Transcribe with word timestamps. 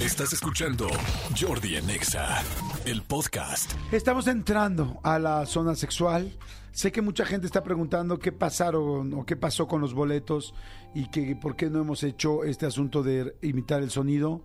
Estás 0.00 0.32
escuchando 0.32 0.88
Jordi 1.38 1.76
en 1.76 1.90
Exa, 1.90 2.42
el 2.86 3.02
podcast. 3.02 3.70
Estamos 3.92 4.28
entrando 4.28 4.98
a 5.02 5.18
la 5.18 5.44
zona 5.44 5.74
sexual. 5.74 6.38
Sé 6.72 6.90
que 6.90 7.02
mucha 7.02 7.26
gente 7.26 7.46
está 7.46 7.62
preguntando 7.62 8.18
qué 8.18 8.32
pasaron 8.32 9.12
o 9.12 9.26
qué 9.26 9.36
pasó 9.36 9.68
con 9.68 9.82
los 9.82 9.92
boletos 9.92 10.54
y 10.94 11.10
que 11.10 11.36
por 11.36 11.54
qué 11.54 11.68
no 11.68 11.82
hemos 11.82 12.02
hecho 12.02 12.44
este 12.44 12.64
asunto 12.64 13.02
de 13.02 13.36
imitar 13.42 13.82
el 13.82 13.90
sonido. 13.90 14.42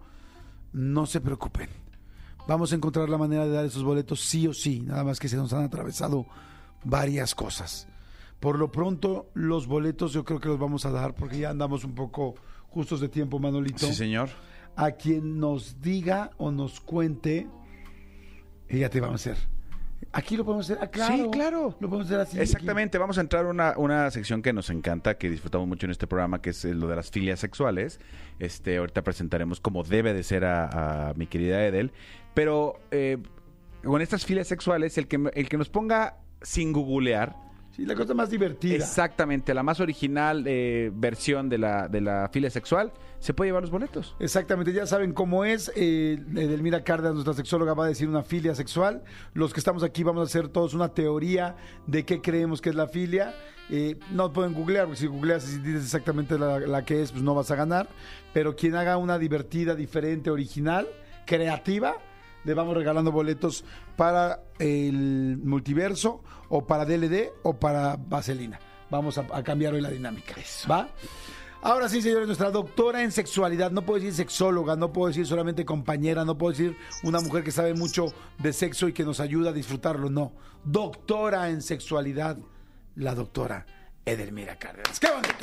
No 0.73 1.05
se 1.05 1.22
preocupen. 1.22 1.69
Vamos 2.49 2.74
a 2.74 2.76
encontrar 2.76 3.08
la 3.08 3.17
manera 3.17 3.46
de 3.46 3.51
dar 3.51 3.63
esos 3.63 3.83
boletos 3.83 4.19
sí 4.19 4.47
o 4.47 4.53
sí, 4.53 4.81
nada 4.81 5.06
más 5.06 5.22
que 5.22 5.29
se 5.29 5.37
nos 5.37 5.53
han 5.53 5.63
atravesado 5.63 6.26
varias 6.83 7.33
cosas. 7.33 7.87
Por 8.42 8.60
lo 8.60 8.74
pronto, 8.74 9.31
los 9.33 9.67
boletos 9.67 10.12
yo 10.12 10.26
creo 10.26 10.42
que 10.42 10.49
los 10.49 10.60
vamos 10.60 10.85
a 10.85 10.92
dar 10.92 11.15
porque 11.15 11.40
ya 11.40 11.49
andamos 11.49 11.85
un 11.85 11.96
poco 11.96 12.35
justos 12.67 12.99
de 12.99 13.08
tiempo, 13.08 13.40
Manolito. 13.40 13.87
Sí, 13.87 13.94
señor. 13.94 14.29
A 14.76 14.92
quien 14.92 15.39
nos 15.39 15.81
diga 15.81 16.31
o 16.38 16.52
nos 16.52 16.81
cuente, 16.81 17.48
ya 18.70 18.90
te 18.90 19.00
vamos 19.00 19.26
a 19.26 19.31
hacer. 19.31 19.48
Aquí 20.12 20.38
lo 20.38 20.45
podemos 20.45 20.70
hacer, 20.70 20.77
ah, 20.81 20.88
claro. 20.88 21.16
Sí, 21.16 21.30
claro. 21.31 21.76
Lo 21.80 21.90
podemos 21.90 22.05
hacer 22.08 22.20
así. 22.20 22.40
Exactamente, 22.40 22.98
vamos 22.98 23.17
a 23.17 23.22
entrar 23.22 23.45
a 23.45 23.50
una, 23.50 23.73
una 23.77 24.09
sección 24.12 24.41
que 24.41 24.53
nos 24.53 24.70
encanta, 24.70 25.17
que 25.17 25.30
disfrutamos 25.30 25.67
mucho 25.67 25.88
en 25.88 25.91
este 25.91 26.08
programa, 26.08 26.41
que 26.41 26.52
es 26.52 26.64
eh, 26.66 26.73
lo 26.73 26.88
de 26.88 26.95
las 26.95 27.12
filias 27.12 27.40
sexuales. 27.40 28.00
Este, 28.40 28.77
ahorita 28.77 29.03
presentaremos 29.03 29.59
como 29.59 29.84
debe 29.84 30.14
de 30.14 30.23
ser 30.23 30.45
a, 30.45 31.09
a 31.09 31.14
mi 31.16 31.28
querida 31.28 31.66
Edel. 31.66 31.92
Pero 32.34 32.80
eh, 32.92 33.17
con 33.84 34.02
estas 34.02 34.26
filias 34.26 34.48
sexuales, 34.48 34.98
el 34.98 35.08
que, 35.08 35.30
el 35.34 35.50
que 35.50 35.58
nos 35.58 35.70
ponga 35.70 36.17
sin 36.42 36.72
googlear, 36.73 37.36
Sí, 37.76 37.86
la 37.86 37.94
cosa 37.94 38.14
más 38.14 38.30
divertida. 38.30 38.76
exactamente 38.76 39.54
la 39.54 39.62
más 39.62 39.82
original 39.82 40.46
eh, 40.48 40.92
versión 40.94 41.50
de 41.50 41.58
la, 41.58 41.90
de 41.90 42.00
la 42.00 42.30
filia 42.32 42.50
sexual, 42.50 42.94
se 43.20 43.34
puede 43.34 43.50
llevar 43.50 43.64
los 43.64 43.70
boletos. 43.72 44.16
Exactamente, 44.20 44.72
ya 44.72 44.86
saben 44.86 45.12
cómo 45.12 45.44
es. 45.44 45.70
Eh, 45.76 46.18
Edelmira 46.38 46.86
Cárdenas, 46.86 47.16
nuestra 47.16 47.34
sexóloga, 47.34 47.74
va 47.74 47.84
a 47.84 47.88
decir 47.90 48.08
una 48.08 48.24
filia 48.24 48.56
sexual. 48.56 49.04
Los 49.34 49.54
que 49.54 49.59
estamos 49.59 49.84
aquí 49.84 50.04
vamos 50.04 50.22
a 50.22 50.23
hacer 50.23 50.48
todos 50.48 50.73
una 50.73 50.94
teoría 50.94 51.58
de 51.86 52.06
qué 52.06 52.22
creemos 52.22 52.62
que 52.62 52.70
es 52.70 52.76
la 52.76 52.88
filia. 52.88 53.34
Eh, 53.70 54.00
no 54.12 54.32
pueden 54.32 54.54
googlear, 54.54 54.86
porque 54.86 55.02
si 55.02 55.08
googleas 55.08 55.52
y 55.54 55.58
dices 55.58 55.84
exactamente 55.84 56.39
la, 56.39 56.60
la 56.62 56.86
que 56.86 57.02
es, 57.02 57.12
pues 57.12 57.23
no 57.23 57.36
vas 57.36 57.52
a 57.52 57.56
ganar. 57.56 57.89
Pero 58.34 58.56
quien 58.56 58.76
haga 58.76 58.95
una 58.95 59.17
divertida, 59.20 59.76
diferente, 59.76 60.30
original, 60.30 60.88
creativa, 61.26 61.95
le 62.46 62.54
vamos 62.54 62.76
regalando 62.76 63.12
boletos 63.12 63.66
para 63.96 64.44
el 64.60 65.38
multiverso, 65.44 66.24
o 66.50 66.66
para 66.66 66.86
DLD, 66.86 67.32
o 67.44 67.60
para 67.60 67.98
Vaselina. 67.98 68.60
Vamos 68.90 69.18
a, 69.18 69.26
a 69.34 69.44
cambiar 69.44 69.74
hoy 69.74 69.82
la 69.82 69.90
dinámica. 69.90 70.36
¿Va? 70.70 70.88
Ahora 71.66 71.90
sí, 71.90 72.00
señores, 72.00 72.28
nuestra 72.28 72.52
doctora 72.52 73.02
en 73.02 73.12
sexualidad, 73.12 73.72
no 73.72 73.82
puedo 73.82 74.00
decir 74.00 74.14
sexóloga, 74.14 74.76
no 74.76 74.94
puedo 74.94 75.08
decir 75.08 75.26
solamente 75.26 75.66
compañera, 75.66 76.23
no 76.23 76.38
puedo 76.38 76.52
decir 76.52 76.78
una 77.02 77.20
mujer 77.22 77.44
que 77.44 77.52
sabe 77.52 77.73
mucho 77.73 78.14
de 78.38 78.54
sexo 78.54 78.88
y 78.88 78.94
que 78.94 79.04
nos 79.04 79.20
ayuda 79.20 79.50
a 79.50 79.54
disfrutarlo, 79.54 80.12
no. 80.12 80.34
Doctora 80.64 81.50
en 81.50 81.64
sexualidad, 81.64 82.38
la 82.96 83.16
doctora 83.16 83.66
Edelmira 84.06 84.60
Cárdenas. 84.60 85.00
¡Qué 85.00 85.08
bonito! 85.08 85.34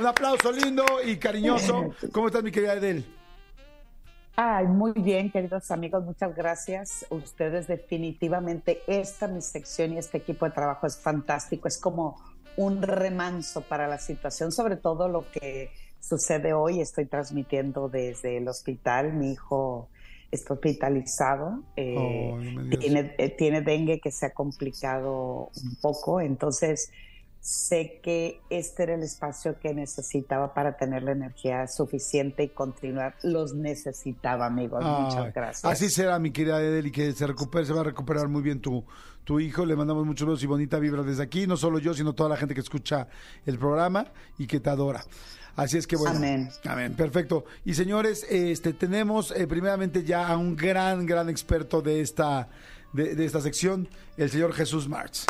Un 0.00 0.06
aplauso 0.06 0.50
lindo 0.50 0.84
y 1.06 1.16
cariñoso. 1.16 1.94
¿Cómo 2.10 2.26
estás, 2.26 2.42
mi 2.42 2.50
querida 2.50 2.74
Edel? 2.74 3.04
Ay, 4.40 4.68
muy 4.68 4.92
bien, 4.92 5.32
queridos 5.32 5.68
amigos, 5.72 6.04
muchas 6.04 6.32
gracias. 6.36 7.04
Ustedes 7.10 7.66
definitivamente, 7.66 8.82
esta 8.86 9.26
mi 9.26 9.42
sección 9.42 9.94
y 9.94 9.98
este 9.98 10.18
equipo 10.18 10.44
de 10.44 10.52
trabajo 10.52 10.86
es 10.86 10.96
fantástico, 10.96 11.66
es 11.66 11.76
como 11.76 12.14
un 12.56 12.80
remanso 12.80 13.62
para 13.62 13.88
la 13.88 13.98
situación, 13.98 14.52
sobre 14.52 14.76
todo 14.76 15.08
lo 15.08 15.28
que 15.32 15.72
sucede 15.98 16.52
hoy. 16.52 16.80
Estoy 16.80 17.06
transmitiendo 17.06 17.88
desde 17.88 18.36
el 18.36 18.46
hospital, 18.46 19.12
mi 19.12 19.32
hijo 19.32 19.88
está 20.30 20.54
hospitalizado, 20.54 21.64
eh, 21.74 21.96
Oh, 21.98 22.78
tiene, 22.78 23.16
eh, 23.18 23.30
tiene 23.30 23.60
dengue 23.60 23.98
que 23.98 24.12
se 24.12 24.26
ha 24.26 24.34
complicado 24.34 25.50
un 25.64 25.80
poco, 25.82 26.20
entonces 26.20 26.92
sé 27.48 27.98
que 28.02 28.42
este 28.50 28.82
era 28.82 28.94
el 28.94 29.02
espacio 29.02 29.58
que 29.58 29.72
necesitaba 29.72 30.52
para 30.52 30.76
tener 30.76 31.02
la 31.02 31.12
energía 31.12 31.66
suficiente 31.66 32.42
y 32.42 32.48
continuar. 32.48 33.14
Los 33.22 33.54
necesitaba, 33.54 34.44
amigos. 34.44 34.84
Ay, 34.84 35.04
Muchas 35.04 35.32
gracias. 35.32 35.64
Así 35.64 35.88
será, 35.88 36.18
mi 36.18 36.30
querida 36.30 36.60
Edel, 36.60 36.88
y 36.88 36.90
que 36.92 37.10
se 37.12 37.26
recupere, 37.26 37.64
se 37.64 37.72
va 37.72 37.80
a 37.80 37.84
recuperar 37.84 38.28
muy 38.28 38.42
bien 38.42 38.60
tu, 38.60 38.84
tu 39.24 39.40
hijo. 39.40 39.64
Le 39.64 39.76
mandamos 39.76 40.04
muchos 40.04 40.28
besos 40.28 40.42
y 40.42 40.46
bonita 40.46 40.78
vibra 40.78 41.02
desde 41.02 41.22
aquí, 41.22 41.46
no 41.46 41.56
solo 41.56 41.78
yo, 41.78 41.94
sino 41.94 42.12
toda 42.12 42.28
la 42.28 42.36
gente 42.36 42.52
que 42.52 42.60
escucha 42.60 43.08
el 43.46 43.58
programa 43.58 44.12
y 44.36 44.46
que 44.46 44.60
te 44.60 44.68
adora. 44.68 45.02
Así 45.56 45.78
es 45.78 45.86
que 45.86 45.96
bueno. 45.96 46.18
Amén. 46.18 46.50
Amén, 46.66 46.92
perfecto. 46.96 47.46
Y 47.64 47.72
señores, 47.72 48.26
este 48.28 48.74
tenemos 48.74 49.30
eh, 49.34 49.46
primeramente 49.46 50.04
ya 50.04 50.28
a 50.28 50.36
un 50.36 50.54
gran, 50.54 51.06
gran 51.06 51.30
experto 51.30 51.80
de 51.80 52.02
esta, 52.02 52.50
de, 52.92 53.14
de 53.14 53.24
esta 53.24 53.40
sección, 53.40 53.88
el 54.18 54.28
señor 54.28 54.52
Jesús 54.52 54.86
Marx. 54.86 55.24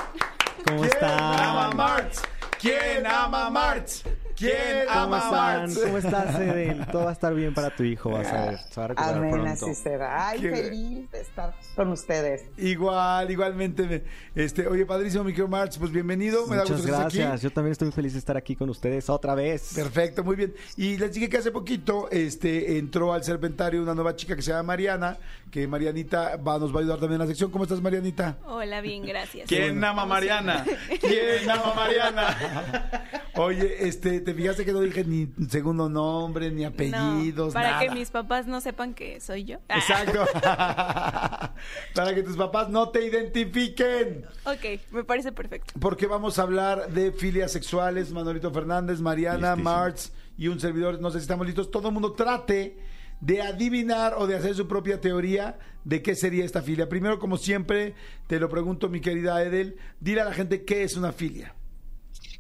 ¿Cómo 0.67 0.83
¿Quién 0.83 1.05
ama 1.05 1.65
están? 1.65 1.77
Marx? 1.77 2.23
¿Quién 2.61 3.07
ama 3.07 3.51
Marx? 3.51 4.03
¿Quién 4.39 4.87
¿Cómo 4.87 5.01
ama 5.01 5.19
están? 5.19 5.31
Marx? 5.61 5.79
¿Cómo 5.79 5.99
estás, 5.99 6.41
Edel? 6.41 6.87
Todo 6.93 7.05
va 7.05 7.11
a 7.11 7.13
estar 7.13 7.35
bien 7.35 7.55
para 7.55 7.75
tu 7.75 7.83
hijo, 7.83 8.11
vas 8.11 8.29
a 8.29 8.47
ver. 8.51 8.59
Se 8.71 8.81
va 8.81 8.85
a 8.85 8.89
recuperar 8.89 9.17
Amén, 9.17 9.31
pronto. 9.33 9.51
así 9.67 9.75
será. 9.75 10.29
Ay, 10.29 10.41
Qué- 10.41 10.51
feliz 10.51 11.11
de 11.11 11.21
estar 11.21 11.55
con 11.75 11.89
ustedes. 11.91 12.45
Igual, 12.57 13.31
igualmente. 13.31 13.83
me- 13.85 14.03
Este, 14.41 14.67
oye, 14.69 14.87
padrísimo, 14.87 15.25
mi 15.25 15.33
querido 15.33 15.49
Marx, 15.49 15.77
pues 15.79 15.91
bienvenido. 15.91 16.47
Me 16.47 16.57
da 16.57 16.63
Muchas 16.63 16.77
gusto 16.79 16.87
que 16.87 16.93
estés 16.93 17.07
aquí. 17.07 17.19
gracias. 17.19 17.43
Yo 17.43 17.51
también 17.53 17.73
estoy 17.73 17.87
muy 17.87 17.93
feliz 17.95 18.13
de 18.13 18.19
estar 18.21 18.37
aquí 18.37 18.55
con 18.55 18.71
ustedes 18.71 19.11
otra 19.11 19.35
vez. 19.35 19.73
Perfecto, 19.75 20.23
muy 20.23 20.37
bien. 20.37 20.55
Y 20.77 20.97
les 20.99 21.13
dije 21.13 21.29
que 21.29 21.39
hace 21.39 21.51
poquito 21.51 22.09
este, 22.11 22.79
entró 22.79 23.13
al 23.13 23.25
Serpentario 23.25 23.83
una 23.83 23.95
nueva 23.95 24.15
chica 24.15 24.37
que 24.37 24.43
se 24.43 24.51
llama 24.53 24.63
Mariana, 24.63 25.19
que 25.51 25.67
Marianita 25.67 26.37
va, 26.37 26.59
nos 26.59 26.73
va 26.73 26.79
a 26.79 26.81
ayudar 26.83 26.99
también 27.01 27.15
en 27.21 27.27
la 27.27 27.27
sección. 27.27 27.51
¿Cómo 27.51 27.65
estás, 27.65 27.81
Marianita? 27.81 28.37
Hola, 28.47 28.81
bien, 28.81 29.05
gracias. 29.05 29.49
¿Quién 29.49 29.83
ama 29.83 30.03
a 30.03 30.07
Mariana? 30.07 30.65
¿Quién 31.01 31.51
ama 31.51 31.73
a 31.73 31.75
Mariana? 31.75 33.03
Oye, 33.35 33.87
este, 33.89 34.21
¿te 34.29 34.35
fijaste 34.35 34.65
que 34.67 34.73
no 34.75 34.81
dije 34.81 35.05
ni 35.05 35.27
segundo 35.49 35.89
nombre, 35.89 36.51
ni 36.51 36.63
No, 36.63 36.69
apellidos, 36.69 37.55
para 37.55 37.71
nada? 37.71 37.81
que 37.83 37.91
mis 37.93 38.11
papás 38.11 38.47
no 38.47 38.61
sepan 38.61 38.93
que 38.93 39.21
soy 39.21 39.45
yo. 39.45 39.57
Ah, 39.71 39.79
Exacto. 39.79 40.27
para 41.95 42.15
que 42.15 42.23
tus 42.23 42.37
papás 42.37 42.69
no 42.69 42.91
te 42.91 43.07
identifiquen. 43.07 44.27
ok, 44.45 44.81
me 44.93 45.05
parece 45.05 45.33
perfecto. 45.33 45.73
Porque 45.81 46.07
vamos 46.07 46.39
a 46.39 46.43
hablar 46.43 46.91
de 46.93 47.11
filias 47.13 47.53
sexuales, 47.53 48.13
Manolito 48.13 48.51
Fernández, 48.53 49.01
Mariana, 49.01 49.55
Listísimo. 49.55 49.71
Marx 49.71 50.13
y 50.37 50.49
un 50.49 50.61
servidor. 50.61 51.01
No 51.01 51.11
sé 51.11 51.21
si 51.21 51.23
estamos 51.23 51.47
listos. 51.47 51.71
Todo 51.71 51.89
el 51.89 51.95
mundo 51.95 52.13
trate 52.13 52.77
de 53.23 53.41
adivinar 53.41 54.15
o 54.19 54.27
de 54.27 54.37
hacer 54.37 54.55
su 54.55 54.69
propia 54.69 55.01
teoría 55.01 55.59
de 55.85 56.03
qué 56.03 56.15
sería 56.15 56.45
esta 56.45 56.61
filia. 56.61 56.87
Primero, 56.91 57.19
como 57.19 57.39
siempre, 57.39 57.95
te 58.27 58.39
lo 58.39 58.51
pregunto, 58.51 58.91
mi 58.91 59.01
querida 59.01 59.43
Edel, 59.43 59.79
dile 60.01 60.21
a 60.21 60.27
la 60.27 60.35
gente 60.35 60.67
qué 60.67 60.83
es 60.83 60.99
una 60.99 61.13
filia. 61.13 61.55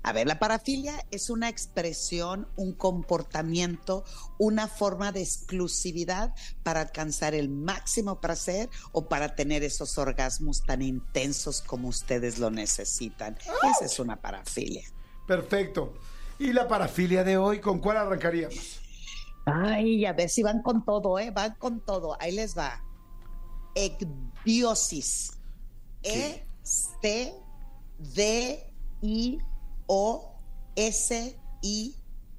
A 0.03 0.13
ver, 0.13 0.27
la 0.27 0.39
parafilia 0.39 1.05
es 1.11 1.29
una 1.29 1.49
expresión, 1.49 2.49
un 2.57 2.73
comportamiento, 2.73 4.05
una 4.39 4.69
forma 4.69 5.13
de 5.13 5.23
exclusividad 5.23 6.35
para 6.63 6.83
alcanzar 6.83 7.35
el 7.35 7.49
máximo 7.49 8.21
placer 8.21 8.71
o 8.93 9.09
para 9.09 9.35
tener 9.35 9.65
esos 9.65 9.99
orgasmos 9.99 10.63
tan 10.63 10.83
intensos 10.83 11.61
como 11.61 11.89
ustedes 11.89 12.39
lo 12.39 12.51
necesitan. 12.51 13.37
Esa 13.71 13.85
es 13.85 13.99
una 13.99 14.21
parafilia. 14.21 14.89
Perfecto. 15.27 15.95
¿Y 16.39 16.53
la 16.53 16.69
parafilia 16.69 17.25
de 17.25 17.37
hoy, 17.37 17.61
con 17.61 17.81
cuál 17.81 17.97
arrancaríamos? 17.97 18.81
Ay, 19.45 20.07
a 20.07 20.13
ver 20.13 20.31
si 20.31 20.43
van 20.43 20.63
con 20.63 20.85
todo, 20.85 21.19
¿eh? 21.19 21.31
Van 21.33 21.55
con 21.59 21.81
todo. 21.81 22.17
Ahí 22.21 22.33
les 22.33 22.57
va. 22.57 22.85
Ecdiosis. 23.75 25.33
E 26.03 26.47
C 29.89 29.95
D 29.95 29.95
I 29.95 29.95
O 29.95 30.35
S 30.77 31.37
I 31.63 31.95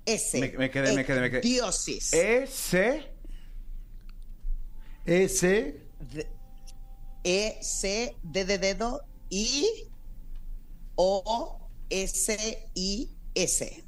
S. 0.06 0.40
Me- 0.40 0.58
me 0.58 0.70
quedé, 0.70 0.94
me 0.96 1.04
quedé, 1.06 1.22
me 1.22 1.30
quedé. 1.30 1.40
Ecdiosis. 1.40 2.14
Ese. 2.14 3.14
S. 5.06 5.76
E 7.24 7.58
C 7.62 8.16
D 8.24 8.46
de 8.46 8.58
dedo 8.58 9.02
I 9.30 9.66
O 10.96 11.70
S 11.90 12.68
I 12.76 13.10
S. 13.36 13.84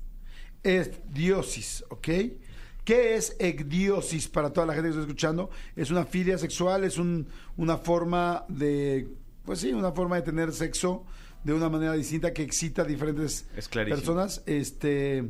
es 0.63 0.91
diosis, 1.11 1.83
¿ok? 1.89 2.07
¿Qué 2.83 3.15
es 3.15 3.35
ecdiosis 3.39 4.27
para 4.27 4.51
toda 4.51 4.65
la 4.67 4.73
gente 4.73 4.89
que 4.89 4.91
está 4.91 5.01
escuchando? 5.01 5.49
Es 5.75 5.91
una 5.91 6.05
filia 6.05 6.37
sexual, 6.37 6.83
es 6.83 6.97
un, 6.97 7.27
una 7.57 7.77
forma 7.77 8.45
de, 8.49 9.07
pues 9.45 9.59
sí, 9.59 9.73
una 9.73 9.91
forma 9.91 10.15
de 10.17 10.21
tener 10.23 10.51
sexo 10.53 11.03
de 11.43 11.53
una 11.53 11.69
manera 11.69 11.93
distinta 11.93 12.33
que 12.33 12.43
excita 12.43 12.83
a 12.83 12.85
diferentes 12.85 13.47
Es 13.55 13.67
personas. 13.67 14.43
Este, 14.45 15.25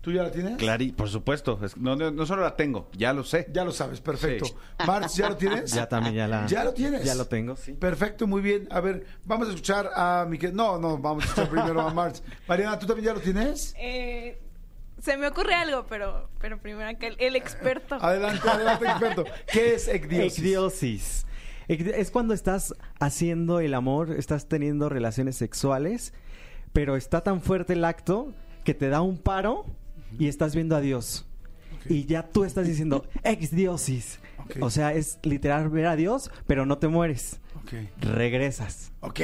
¿Tú 0.00 0.12
ya 0.12 0.22
la 0.22 0.30
tienes? 0.30 0.56
Clari, 0.56 0.92
por 0.92 1.10
supuesto. 1.10 1.58
Es- 1.62 1.76
no, 1.76 1.94
no, 1.96 2.10
no 2.10 2.24
solo 2.24 2.42
la 2.42 2.56
tengo, 2.56 2.88
ya 2.96 3.12
lo 3.12 3.22
sé. 3.24 3.46
Ya 3.52 3.64
lo 3.64 3.72
sabes, 3.72 4.00
perfecto. 4.00 4.46
Sí. 4.46 4.54
Marx, 4.86 5.16
¿ya 5.16 5.28
lo 5.28 5.36
tienes? 5.36 5.72
Ya 5.72 5.88
también 5.88 6.14
ya 6.14 6.26
la. 6.28 6.46
¿Ya 6.46 6.64
lo 6.64 6.72
tienes? 6.72 7.04
Ya 7.04 7.14
lo 7.14 7.26
tengo, 7.26 7.56
sí. 7.56 7.72
Perfecto, 7.74 8.26
muy 8.26 8.40
bien. 8.40 8.66
A 8.70 8.80
ver, 8.80 9.04
vamos 9.24 9.48
a 9.48 9.50
escuchar 9.50 9.90
a 9.94 10.24
Miquel. 10.28 10.54
No, 10.54 10.78
no, 10.78 10.96
vamos 10.96 11.24
a 11.24 11.26
escuchar 11.26 11.48
primero 11.50 11.80
a 11.82 11.92
Marx. 11.92 12.22
Mariana, 12.48 12.78
¿tú 12.78 12.86
también 12.86 13.06
ya 13.06 13.12
lo 13.14 13.20
tienes? 13.20 13.74
Eh, 13.78 14.40
Se 15.02 15.16
me 15.18 15.26
ocurre 15.26 15.52
algo, 15.54 15.84
pero, 15.86 16.30
pero 16.40 16.58
primero 16.58 16.88
el, 16.98 17.16
el 17.18 17.36
experto. 17.36 17.96
Adelante, 17.96 18.48
adelante, 18.48 18.86
experto. 18.86 19.24
¿Qué 19.52 19.74
es 19.74 19.86
ecdiosis? 19.88 20.38
Ecdiosis. 20.38 21.26
Es 21.70 22.10
cuando 22.10 22.34
estás 22.34 22.74
haciendo 22.98 23.60
el 23.60 23.74
amor, 23.74 24.10
estás 24.18 24.48
teniendo 24.48 24.88
relaciones 24.88 25.36
sexuales, 25.36 26.12
pero 26.72 26.96
está 26.96 27.22
tan 27.22 27.40
fuerte 27.40 27.74
el 27.74 27.84
acto 27.84 28.32
que 28.64 28.74
te 28.74 28.88
da 28.88 29.02
un 29.02 29.18
paro 29.18 29.66
y 30.18 30.26
estás 30.26 30.54
viendo 30.54 30.74
a 30.74 30.80
Dios. 30.80 31.26
Y 31.88 32.06
ya 32.06 32.28
tú 32.28 32.44
estás 32.44 32.66
diciendo 32.66 33.06
ecdiosis. 33.22 34.18
Ok. 34.38 34.56
O 34.60 34.70
sea, 34.70 34.92
es 34.94 35.18
literal 35.22 35.68
ver 35.68 35.86
a 35.86 35.94
Dios, 35.96 36.30
pero 36.46 36.66
no 36.66 36.78
te 36.78 36.88
mueres. 36.88 37.40
Regresas. 38.00 38.90
Ok. 39.00 39.20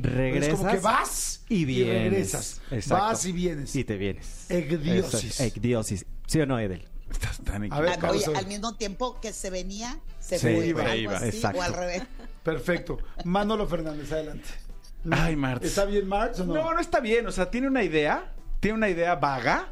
Regresas 0.00 0.48
Es 0.54 0.58
como 0.58 0.70
que 0.70 0.78
vas 0.78 1.44
y 1.50 1.64
vienes. 1.66 2.02
regresas. 2.10 2.62
Exacto. 2.70 3.04
Vas 3.04 3.26
y 3.26 3.32
vienes. 3.32 3.76
Y 3.76 3.84
te 3.84 3.96
vienes. 3.98 4.50
Ecdiosis. 4.50 5.40
Ecdiosis. 5.40 6.06
¿Sí 6.26 6.40
o 6.40 6.46
no, 6.46 6.58
Edel? 6.58 6.86
Estás 7.12 7.38
tan 7.44 7.70
A 7.72 7.80
ver, 7.80 7.90
equivocado. 7.90 8.14
Oye, 8.14 8.36
al 8.38 8.46
mismo 8.46 8.74
tiempo 8.76 9.20
que 9.20 9.32
se 9.32 9.50
venía, 9.50 9.98
se 10.18 10.38
Se 10.38 10.56
fue. 10.56 10.66
iba. 10.66 10.96
iba, 10.96 11.16
así, 11.16 11.26
exacto. 11.28 11.58
O 11.58 11.62
al 11.62 11.74
revés. 11.74 12.02
Perfecto. 12.42 12.98
Manolo 13.24 13.66
Fernández, 13.66 14.10
adelante. 14.12 14.48
Ay, 15.10 15.36
Marx. 15.36 15.64
¿Está 15.66 15.84
bien 15.84 16.06
Marx 16.08 16.40
o 16.40 16.44
no? 16.44 16.54
No, 16.54 16.74
no 16.74 16.80
está 16.80 17.00
bien. 17.00 17.26
O 17.26 17.32
sea, 17.32 17.50
tiene 17.50 17.66
una 17.68 17.82
idea, 17.82 18.32
tiene 18.60 18.76
una 18.78 18.88
idea 18.88 19.14
vaga, 19.16 19.68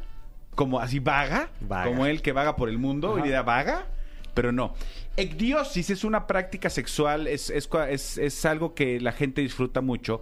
como 0.55 0.79
así 0.79 0.99
vaga, 0.99 1.49
Vaga. 1.61 1.89
como 1.89 2.05
él 2.05 2.21
que 2.21 2.31
vaga 2.33 2.55
por 2.55 2.69
el 2.69 2.77
mundo, 2.77 3.09
Ajá. 3.09 3.17
una 3.17 3.27
idea 3.27 3.41
vaga, 3.41 3.87
pero 4.33 4.51
no. 4.51 4.73
Ecdiosis 5.17 5.89
es 5.89 6.03
una 6.03 6.25
práctica 6.27 6.69
sexual, 6.69 7.27
es, 7.27 7.49
es, 7.49 7.67
es- 7.89 8.17
es 8.17 8.45
algo 8.45 8.73
que 8.73 8.99
la 9.01 9.11
gente 9.11 9.41
disfruta 9.41 9.81
mucho. 9.81 10.21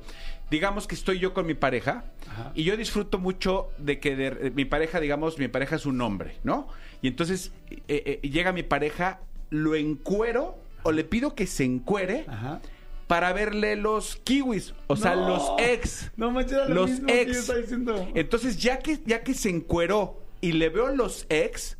Digamos 0.51 0.87
que 0.87 0.95
estoy 0.95 1.19
yo 1.19 1.33
con 1.33 1.45
mi 1.45 1.53
pareja 1.53 2.05
Ajá. 2.29 2.51
y 2.55 2.63
yo 2.63 2.75
disfruto 2.77 3.19
mucho 3.19 3.69
de 3.77 3.99
que 3.99 4.15
de- 4.15 4.31
de 4.31 4.51
mi 4.51 4.65
pareja, 4.65 4.99
digamos, 4.99 5.37
mi 5.37 5.47
pareja 5.47 5.75
es 5.75 5.85
un 5.85 6.01
hombre, 6.01 6.35
¿no? 6.43 6.67
Y 7.01 7.07
entonces 7.07 7.51
eh, 7.87 8.19
eh, 8.23 8.27
llega 8.27 8.51
mi 8.51 8.63
pareja, 8.63 9.19
lo 9.51 9.75
encuero 9.75 10.57
o 10.83 10.91
le 10.91 11.03
pido 11.03 11.35
que 11.35 11.45
se 11.47 11.63
encuere 11.65 12.25
Ajá. 12.27 12.61
para 13.07 13.31
verle 13.33 13.75
los 13.75 14.15
kiwis, 14.23 14.73
o 14.87 14.95
sea, 14.95 15.15
No. 15.15 15.27
los 15.29 15.51
ex. 15.59 16.11
No 16.17 16.31
manches, 16.31 16.67
lo 16.67 16.73
los 16.75 16.89
mismo 16.89 17.07
que 17.07 17.13
yo 17.15 17.21
ex. 17.31 17.37
estaba 17.37 17.59
diciendo. 17.59 18.07
Entonces, 18.15 18.57
ya 18.57 18.79
que, 18.79 18.99
ya 19.05 19.23
que 19.23 19.33
se 19.33 19.49
encueró 19.49 20.21
y 20.41 20.53
le 20.53 20.69
veo 20.69 20.87
los 20.95 21.25
ex, 21.29 21.77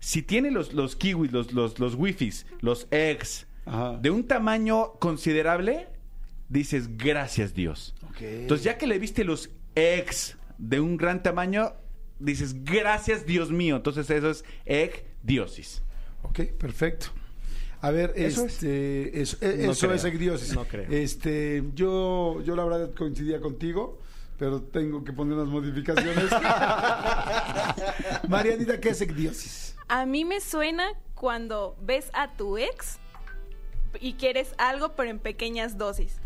si 0.00 0.22
tiene 0.22 0.50
los, 0.50 0.72
los 0.74 0.96
kiwis, 0.96 1.32
los, 1.32 1.52
los, 1.52 1.78
los 1.78 1.94
wifis, 1.94 2.46
los 2.60 2.88
ex, 2.90 3.46
Ajá. 3.64 3.96
de 4.00 4.10
un 4.10 4.26
tamaño 4.26 4.92
considerable, 4.98 5.88
dices, 6.52 6.96
gracias 6.96 7.54
Dios. 7.54 7.94
Entonces, 8.20 8.64
ya 8.64 8.78
que 8.78 8.86
le 8.86 8.98
viste 8.98 9.24
los 9.24 9.50
ex 9.74 10.36
de 10.58 10.80
un 10.80 10.96
gran 10.96 11.22
tamaño, 11.22 11.72
dices, 12.18 12.62
gracias 12.64 13.26
Dios 13.26 13.50
mío. 13.50 13.76
Entonces, 13.76 14.08
eso 14.10 14.30
es 14.30 14.44
ecdiosis. 14.64 15.82
Ok, 16.22 16.40
perfecto. 16.58 17.06
A 17.80 17.90
ver, 17.90 18.12
Eso 18.14 18.44
es. 18.46 18.52
este, 18.62 19.20
eso, 19.20 19.36
eh, 19.40 19.62
No 19.66 19.72
eso 19.72 19.86
creo, 19.88 19.96
es 19.96 20.04
ecdiosis. 20.04 20.54
no 20.54 20.64
creo. 20.66 20.88
Este, 20.88 21.64
yo, 21.74 22.40
yo 22.42 22.54
la 22.54 22.64
verdad 22.64 22.94
coincidía 22.94 23.40
contigo, 23.40 23.98
pero 24.38 24.62
tengo 24.62 25.02
que 25.02 25.12
poner 25.12 25.34
unas 25.36 25.48
modificaciones. 25.48 26.30
Marianita, 28.28 28.78
¿qué 28.80 28.90
es 28.90 29.00
ecdiosis? 29.00 29.74
A 29.88 30.06
mí 30.06 30.24
me 30.24 30.40
suena 30.40 30.92
cuando 31.14 31.76
ves 31.82 32.08
a 32.14 32.32
tu 32.36 32.56
ex 32.56 32.98
y 34.00 34.14
quieres 34.14 34.54
algo, 34.58 34.94
pero 34.94 35.10
en 35.10 35.18
pequeñas 35.18 35.76
dosis. 35.76 36.18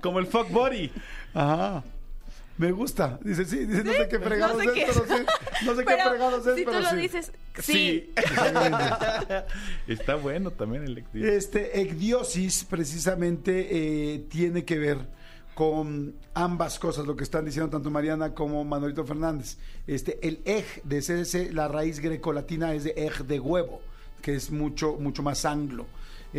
Como 0.00 0.18
el 0.18 0.26
fuck 0.26 0.50
body. 0.50 0.90
Ajá. 1.34 1.82
Me 2.58 2.72
gusta. 2.72 3.18
Dice, 3.22 3.44
sí, 3.44 3.66
dice, 3.66 3.84
no 3.84 3.92
sé 3.92 4.08
qué 4.08 4.18
fregados 4.18 4.56
no 4.56 4.62
sé 4.62 4.68
es, 4.68 4.74
qué. 4.74 4.92
pero 5.04 5.18
sí. 5.18 5.24
No 5.66 5.74
sé 5.74 5.78
qué 5.80 5.84
Pero 5.84 6.10
fregados 6.10 6.46
es, 6.46 6.54
si 6.56 6.64
pero 6.64 6.78
tú 6.78 6.84
lo 6.84 6.90
sí. 6.90 6.96
dices, 6.96 7.32
sí. 7.60 8.14
Está 9.86 10.14
bueno 10.14 10.50
también 10.50 10.84
el 10.84 10.96
ecdiosis. 10.96 11.30
Este, 11.34 11.80
ecdiosis 11.82 12.64
precisamente 12.64 13.68
eh, 14.14 14.18
tiene 14.30 14.64
que 14.64 14.78
ver 14.78 14.98
con 15.54 16.14
ambas 16.34 16.78
cosas, 16.78 17.06
lo 17.06 17.14
que 17.16 17.24
están 17.24 17.44
diciendo 17.44 17.70
tanto 17.70 17.90
Mariana 17.90 18.32
como 18.34 18.64
Manuelito 18.64 19.04
Fernández. 19.04 19.58
Este, 19.86 20.26
el 20.26 20.40
ej 20.46 20.64
de 20.84 21.00
CDC, 21.02 21.52
la 21.52 21.68
raíz 21.68 22.00
grecolatina 22.00 22.72
es 22.74 22.84
de 22.84 22.94
ej 22.96 23.22
de 23.26 23.38
huevo, 23.38 23.82
que 24.22 24.34
es 24.34 24.50
mucho, 24.50 24.94
mucho 24.98 25.22
más 25.22 25.44
anglo. 25.44 25.86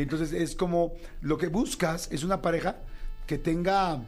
Entonces 0.01 0.31
es 0.31 0.55
como 0.55 0.93
lo 1.21 1.39
que 1.39 1.47
buscas 1.47 2.07
es 2.11 2.23
una 2.23 2.39
pareja 2.39 2.77
que 3.25 3.39
tenga 3.39 4.03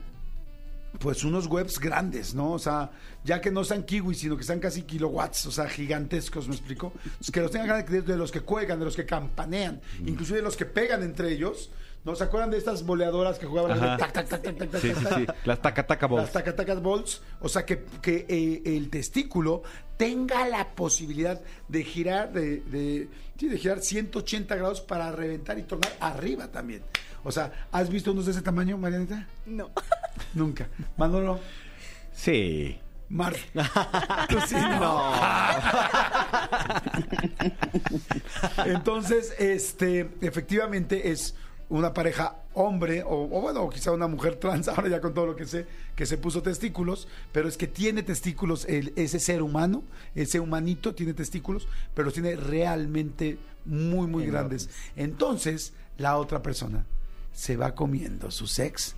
pues 1.00 1.24
unos 1.24 1.48
webs 1.48 1.80
grandes, 1.80 2.36
¿no? 2.36 2.52
O 2.52 2.60
sea, 2.60 2.92
ya 3.24 3.42
que 3.42 3.50
no 3.52 3.64
sean 3.64 3.84
kiwis, 3.84 4.20
sino 4.20 4.38
que 4.38 4.44
sean 4.44 4.60
casi 4.60 4.84
kilowatts, 4.84 5.48
o 5.48 5.52
sea, 5.52 5.68
gigantescos, 5.68 6.48
¿me 6.48 6.56
explico? 6.56 6.94
Que 7.32 7.42
los 7.42 7.52
tengan 7.52 7.68
grandes, 7.68 8.06
de 8.06 8.18
los 8.18 8.32
que 8.32 8.42
cuelgan, 8.42 8.78
de 8.78 8.86
los 8.86 8.96
que 8.96 9.06
campanean, 9.06 9.82
inclusive 10.06 10.38
de 10.38 10.44
los 10.44 10.56
que 10.56 10.66
pegan 10.66 11.02
entre 11.02 11.32
ellos, 11.32 11.72
¿no? 12.10 12.16
¿Se 12.16 12.24
acuerdan 12.24 12.52
de 12.52 12.58
estas 12.58 12.86
boleadoras 12.86 13.38
que 13.38 13.46
jugaban 13.46 13.72
Ajá. 13.72 13.92
de 13.92 13.98
tac, 13.98 14.12
tac, 14.12 14.28
tac, 14.28 14.42
tac, 14.42 14.58
tac, 14.58 14.72
tac, 14.72 14.82
Sí, 14.82 14.90
tac, 14.90 14.98
sí, 14.98 15.16
sí. 15.16 15.26
Las 15.46 15.62
taca-taca 15.62 16.08
balls. 16.08 16.24
Las 16.24 16.32
tacatacas 16.34 16.82
balls, 16.82 17.22
o 17.40 17.50
sea, 17.50 17.66
que, 17.66 17.86
que, 18.02 18.26
eh, 18.28 18.62
el 18.66 18.90
testículo 18.90 19.64
tenga 19.98 20.48
la 20.48 20.70
posibilidad 20.70 21.42
de 21.68 21.84
girar, 21.84 22.32
de, 22.34 22.62
de, 22.62 23.10
sí, 23.38 23.48
de 23.48 23.58
girar 23.58 23.82
180 23.82 24.56
grados 24.56 24.82
para 24.82 25.12
reventar 25.12 25.60
y 25.60 25.64
tornar 25.64 25.92
arriba 26.00 26.48
también. 26.48 26.84
O 27.24 27.32
sea, 27.32 27.68
¿has 27.72 27.90
visto 27.90 28.12
unos 28.12 28.26
de 28.26 28.32
ese 28.32 28.42
tamaño, 28.42 28.78
Marianita? 28.78 29.28
No. 29.46 29.70
Nunca. 30.34 30.68
Manolo. 30.98 31.40
Sí. 32.14 32.80
Mar. 33.10 33.36
Tú 34.30 34.38
sí, 34.48 34.56
no. 34.56 35.14
Entonces, 38.66 39.34
este, 39.40 40.12
efectivamente 40.22 41.12
es 41.12 41.36
una 41.70 41.94
pareja 41.94 42.44
hombre, 42.54 43.04
o, 43.04 43.10
o 43.24 43.42
bueno, 43.42 43.62
o 43.64 43.70
quizá 43.70 43.92
una 43.92 44.08
mujer 44.08 44.36
trans, 44.36 44.68
ahora 44.70 44.90
ya 44.90 45.00
con 45.02 45.14
todo 45.14 45.28
lo 45.28 45.36
que 45.36 45.46
sé, 45.46 45.66
que 45.96 46.06
se 46.06 46.18
puso 46.18 46.42
testículos, 46.42 47.08
pero 47.32 47.48
es 47.48 47.58
que 47.58 47.68
tiene 47.68 48.04
testículos 48.04 48.66
el- 48.66 48.92
ese 48.96 49.20
ser 49.20 49.42
humano, 49.42 49.84
ese 50.16 50.40
humanito 50.40 50.96
tiene 50.96 51.14
testículos, 51.14 51.68
pero 51.94 52.06
los 52.06 52.14
tiene 52.14 52.36
realmente 52.36 53.38
muy, 53.66 54.08
muy 54.08 54.26
grandes. 54.26 54.70
Entonces, 54.96 55.74
la 55.98 56.18
otra 56.18 56.42
persona 56.42 56.86
se 57.34 57.56
va 57.56 57.76
comiendo 57.76 58.32
su 58.32 58.48
sex 58.48 58.96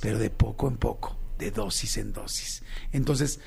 pero 0.00 0.18
de 0.18 0.28
poco 0.28 0.68
en 0.68 0.76
poco, 0.76 1.16
de 1.38 1.50
dosis 1.50 1.96
en 1.96 2.12
dosis. 2.12 2.62
Entonces, 2.92 3.40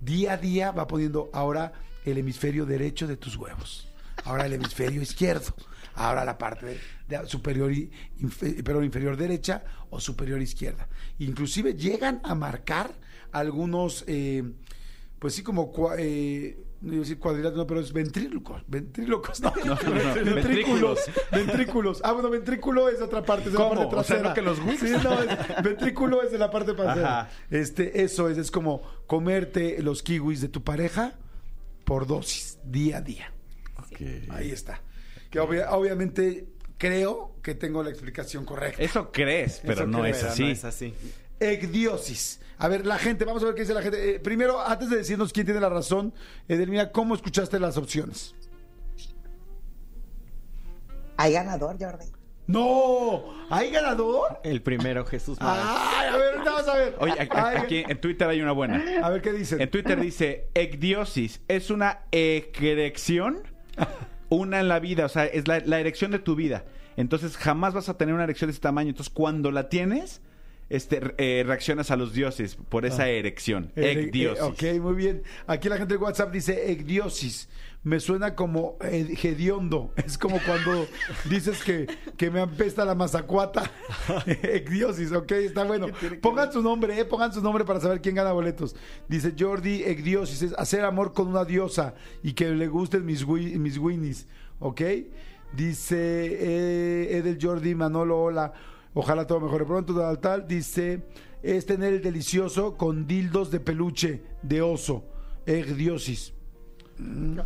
día 0.00 0.34
a 0.34 0.36
día 0.36 0.70
va 0.70 0.86
poniendo 0.86 1.28
ahora 1.32 1.72
el 2.04 2.16
hemisferio 2.18 2.64
derecho 2.64 3.08
de 3.08 3.16
tus 3.16 3.34
huevos, 3.36 3.88
ahora 4.24 4.46
el 4.46 4.52
hemisferio 4.54 5.00
izquierdo, 5.02 5.54
ahora 5.94 6.24
la 6.24 6.38
parte 6.38 6.78
de, 7.08 7.26
superior, 7.26 7.72
y 7.72 7.90
perdón, 8.64 8.84
inferior 8.84 9.16
derecha 9.16 9.64
o 9.90 10.00
superior 10.00 10.40
izquierda. 10.42 10.88
Inclusive 11.18 11.74
llegan 11.74 12.20
a 12.24 12.34
marcar 12.34 12.90
algunos, 13.32 14.04
eh, 14.06 14.42
pues 15.18 15.34
sí, 15.34 15.42
como... 15.42 15.72
eh, 15.98 16.58
no 16.78 16.92
iba 16.92 17.00
a 17.00 17.04
decir 17.04 17.18
cuadriláteros, 17.18 17.56
no, 17.64 17.66
pero 17.66 17.80
es 17.80 17.90
ventrílocos. 17.90 18.62
Ventrílocos, 18.68 19.40
no. 19.40 19.50
no, 19.64 19.74
Ventrículos. 19.76 20.24
ventrículos. 20.34 20.98
Ventrículos. 21.32 22.00
Ah, 22.04 22.12
bueno, 22.12 22.28
ventrículo 22.28 22.90
es 22.90 23.00
otra 23.00 23.24
parte, 23.24 23.46
es 23.46 23.52
de 23.54 23.58
la 23.58 23.68
parte 23.70 23.84
O 23.84 23.88
sea, 23.90 23.90
trasera. 23.90 24.28
¿no 24.28 24.34
que 24.34 24.42
los 24.42 24.58
Sí, 24.58 24.92
no, 25.02 25.22
es- 25.22 25.62
ventrículo 25.64 26.22
es 26.22 26.32
de 26.32 26.38
la 26.38 26.50
parte 26.50 26.74
trasera. 26.74 27.20
Ajá. 27.22 27.30
Este, 27.50 28.02
eso 28.02 28.28
es, 28.28 28.36
es 28.36 28.50
como 28.50 28.82
comerte 29.06 29.82
los 29.82 30.02
kiwis 30.02 30.42
de 30.42 30.48
tu 30.48 30.62
pareja 30.62 31.14
por 31.84 32.06
dosis, 32.06 32.58
día 32.64 32.98
a 32.98 33.00
día. 33.00 33.32
Ahí 34.30 34.50
está. 34.50 34.80
Que 35.30 35.40
obvia- 35.40 35.70
obviamente 35.72 36.46
creo 36.78 37.34
que 37.42 37.54
tengo 37.54 37.82
la 37.82 37.90
explicación 37.90 38.44
correcta. 38.44 38.82
Eso 38.82 39.10
crees, 39.12 39.60
pero 39.62 39.72
Eso 39.82 39.86
no 39.86 40.00
creo, 40.00 40.14
es 40.14 40.22
así. 40.24 40.42
no 40.42 40.48
es 40.48 40.64
así. 40.64 40.94
Ecdiosis. 41.40 42.40
A 42.58 42.68
ver, 42.68 42.86
la 42.86 42.98
gente, 42.98 43.24
vamos 43.24 43.42
a 43.42 43.46
ver 43.46 43.54
qué 43.54 43.60
dice 43.62 43.74
la 43.74 43.82
gente. 43.82 44.14
Eh, 44.16 44.20
primero, 44.20 44.60
antes 44.60 44.88
de 44.88 44.96
decirnos 44.96 45.32
quién 45.32 45.44
tiene 45.46 45.60
la 45.60 45.68
razón, 45.68 46.14
Edelmira, 46.48 46.90
¿cómo 46.92 47.14
escuchaste 47.14 47.58
las 47.60 47.76
opciones? 47.76 48.34
Hay 51.16 51.32
ganador, 51.32 51.76
Jordi. 51.78 52.06
¡No! 52.46 53.24
¿Hay 53.50 53.70
ganador? 53.70 54.38
El 54.44 54.62
primero, 54.62 55.04
Jesús. 55.04 55.36
¡Ay! 55.40 56.08
A 56.08 56.16
ver, 56.16 56.32
ahorita 56.34 56.50
vamos 56.52 56.68
a 56.68 56.74
ver. 56.76 56.96
Oye, 57.00 57.12
a- 57.12 57.38
a- 57.40 57.48
Ay, 57.48 57.56
aquí 57.56 57.84
en 57.88 58.00
Twitter 58.00 58.28
hay 58.28 58.40
una 58.40 58.52
buena. 58.52 58.82
A 59.02 59.10
ver 59.10 59.20
qué 59.20 59.32
dicen. 59.32 59.60
En 59.60 59.70
Twitter 59.70 60.00
dice, 60.00 60.48
ecdiosis 60.54 61.40
es 61.48 61.70
una 61.70 62.02
erección, 62.12 63.42
una 64.28 64.60
en 64.60 64.68
la 64.68 64.78
vida, 64.80 65.06
o 65.06 65.08
sea, 65.08 65.26
es 65.26 65.46
la, 65.48 65.60
la 65.60 65.80
erección 65.80 66.10
de 66.10 66.18
tu 66.18 66.34
vida. 66.34 66.64
Entonces 66.96 67.36
jamás 67.36 67.74
vas 67.74 67.88
a 67.88 67.96
tener 67.96 68.14
una 68.14 68.24
erección 68.24 68.48
de 68.48 68.52
ese 68.52 68.60
tamaño. 68.60 68.88
Entonces 68.90 69.12
cuando 69.12 69.50
la 69.50 69.68
tienes, 69.68 70.22
este, 70.68 71.00
eh, 71.18 71.44
reaccionas 71.46 71.90
a 71.90 71.96
los 71.96 72.12
dioses 72.12 72.56
por 72.56 72.86
esa 72.86 73.08
erección. 73.08 73.70
Eh, 73.76 74.08
Ecdiosis. 74.08 74.62
eh, 74.62 74.72
ok, 74.76 74.82
muy 74.82 74.94
bien. 74.94 75.22
Aquí 75.46 75.68
la 75.68 75.76
gente 75.76 75.94
de 75.94 75.98
WhatsApp 75.98 76.32
dice 76.32 76.72
ecdiosis. 76.72 77.48
Me 77.86 78.00
suena 78.00 78.34
como 78.34 78.76
eh, 78.80 79.16
hediondo. 79.22 79.92
Es 80.04 80.18
como 80.18 80.40
cuando 80.44 80.88
dices 81.30 81.62
que, 81.62 81.86
que 82.16 82.32
me 82.32 82.40
apesta 82.40 82.84
la 82.84 82.96
mazacuata. 82.96 83.70
Ecdiosis, 84.26 85.12
ok, 85.12 85.30
está 85.32 85.62
bueno. 85.62 85.86
Pongan 86.20 86.52
su 86.52 86.62
nombre, 86.62 86.98
eh, 86.98 87.04
pongan 87.04 87.32
su 87.32 87.40
nombre 87.40 87.64
para 87.64 87.80
saber 87.80 88.00
quién 88.02 88.16
gana 88.16 88.32
boletos. 88.32 88.74
Dice 89.08 89.34
Jordi 89.38 89.84
Ecdiosis, 89.84 90.42
es 90.42 90.52
hacer 90.58 90.84
amor 90.84 91.12
con 91.12 91.28
una 91.28 91.44
diosa 91.44 91.94
y 92.24 92.32
que 92.32 92.50
le 92.50 92.66
gusten 92.66 93.06
mis, 93.06 93.24
mis 93.24 93.78
winnies, 93.78 94.26
ok. 94.58 94.80
Dice 95.52 95.96
eh, 95.96 97.18
Edel 97.18 97.38
Jordi 97.40 97.76
Manolo, 97.76 98.20
hola. 98.20 98.52
Ojalá 98.94 99.28
todo 99.28 99.38
mejore 99.40 99.64
pronto, 99.64 99.94
tal, 99.94 100.18
tal. 100.18 100.48
Dice, 100.48 101.06
es 101.40 101.66
tener 101.66 101.94
el 101.94 102.02
delicioso 102.02 102.76
con 102.76 103.06
dildos 103.06 103.52
de 103.52 103.60
peluche 103.60 104.24
de 104.42 104.60
oso. 104.60 105.04
Ecdiosis. 105.46 106.35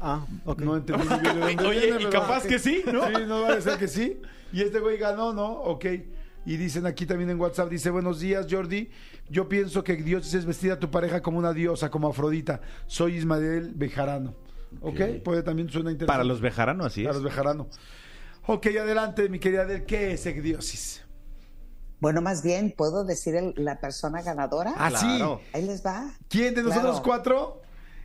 Ah, 0.00 0.24
ok. 0.44 0.60
No 0.60 0.76
entendí 0.76 1.08
muy 1.08 1.18
bien 1.18 1.34
de 1.34 1.40
dónde 1.40 1.66
Oye, 1.66 1.80
viene, 1.80 1.94
y 2.02 2.06
pero- 2.06 2.10
capaz 2.10 2.44
que 2.46 2.58
sí, 2.58 2.82
¿no? 2.92 3.06
Sí, 3.06 3.12
no 3.26 3.42
va 3.42 3.54
a 3.54 3.60
ser 3.60 3.78
que 3.78 3.88
sí. 3.88 4.20
Y 4.52 4.62
este 4.62 4.78
güey 4.80 4.96
ganó, 4.98 5.32
¿no? 5.32 5.46
Ok. 5.52 5.84
Y 6.46 6.56
dicen 6.56 6.86
aquí 6.86 7.04
también 7.06 7.30
en 7.30 7.40
WhatsApp, 7.40 7.68
dice, 7.68 7.90
buenos 7.90 8.20
días, 8.20 8.46
Jordi. 8.50 8.90
Yo 9.28 9.48
pienso 9.48 9.84
que 9.84 9.96
Dios 9.96 10.32
es 10.34 10.44
vestir 10.46 10.72
a 10.72 10.78
tu 10.78 10.90
pareja 10.90 11.20
como 11.20 11.38
una 11.38 11.52
diosa, 11.52 11.90
como 11.90 12.08
Afrodita. 12.08 12.60
Soy 12.86 13.16
Ismael 13.16 13.72
Bejarano. 13.74 14.34
¿Ok? 14.80 15.00
Puede 15.24 15.42
también 15.42 15.68
suena 15.68 15.90
interesante. 15.90 16.06
Para 16.06 16.24
los 16.24 16.40
bejaranos, 16.40 16.86
así 16.86 17.02
Para 17.02 17.16
es. 17.16 17.22
los 17.22 17.24
Bejarano. 17.30 17.68
Ok, 18.46 18.66
adelante, 18.68 19.28
mi 19.28 19.38
querida 19.38 19.62
Adel. 19.62 19.84
¿Qué 19.84 20.12
es 20.12 20.24
Ecdiosis? 20.26 21.02
Bueno, 22.00 22.22
más 22.22 22.42
bien, 22.42 22.72
¿puedo 22.76 23.04
decir 23.04 23.34
el- 23.34 23.52
la 23.56 23.78
persona 23.78 24.22
ganadora? 24.22 24.72
¿Ah, 24.78 24.90
sí? 24.90 25.04
Claro. 25.06 25.40
Ahí 25.52 25.62
les 25.66 25.84
va. 25.84 26.10
¿Quién 26.28 26.54
de 26.54 26.62
nosotros 26.62 27.00
Claro. 27.00 27.04
cuatro? 27.04 27.62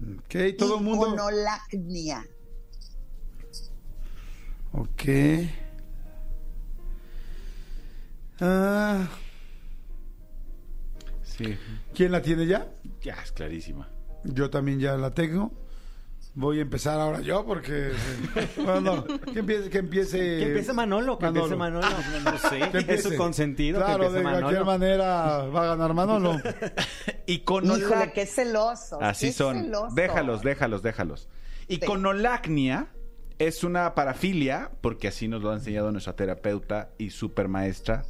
Ok, 0.00 0.34
todo 0.56 0.78
el 0.78 0.84
mundo. 0.84 1.08
Iconolacnia. 1.08 2.24
Ok. 4.72 5.04
Ah, 8.40 9.06
Sí, 11.22 11.56
¿Quién 11.94 12.10
la 12.12 12.20
tiene 12.20 12.46
ya? 12.46 12.66
ya 13.00 13.14
es 13.22 13.30
clarísima. 13.32 13.88
Yo 14.24 14.50
también 14.50 14.80
ya 14.80 14.96
la 14.96 15.12
tengo. 15.12 15.52
Voy 16.34 16.58
a 16.58 16.62
empezar 16.62 17.00
ahora 17.00 17.20
yo 17.20 17.44
porque... 17.46 17.92
Bueno, 18.56 18.80
no, 18.80 19.04
que 19.32 19.38
empiece... 19.40 19.70
Que 19.70 19.78
empiece, 19.78 20.18
Que 20.18 20.46
empiece 20.48 20.72
Manolo, 20.72 21.16
que 21.18 21.26
empiece 21.26 21.54
Manolo. 21.56 21.86
No 22.24 22.38
sé, 22.38 22.84
Que 22.86 22.94
es 22.94 23.02
su 23.04 23.16
consentido 23.16 23.78
Claro, 23.78 24.00
que 24.00 24.06
empiece 24.06 24.18
de 24.18 24.22
cualquier 24.40 24.64
Manolo. 24.64 24.64
manera 24.64 25.38
va 25.46 25.62
a 25.62 25.66
ganar 25.76 25.94
Manolo. 25.94 26.36
Híjole, 27.26 28.12
qué 28.12 28.26
celoso. 28.26 28.98
Así 29.00 29.26
qué 29.28 29.32
son. 29.32 29.62
celoso. 29.62 29.94
Déjalos, 29.94 30.42
déjalos, 30.42 30.82
déjalos. 30.82 31.28
Iconolacnia 31.68 32.88
es 33.38 33.64
una 33.64 33.94
parafilia, 33.94 34.70
porque 34.80 35.08
así 35.08 35.28
nos 35.28 35.42
lo 35.42 35.50
ha 35.50 35.54
enseñado 35.54 35.92
nuestra 35.92 36.14
terapeuta 36.16 36.90
y 36.98 37.10
supermaestra 37.10 38.04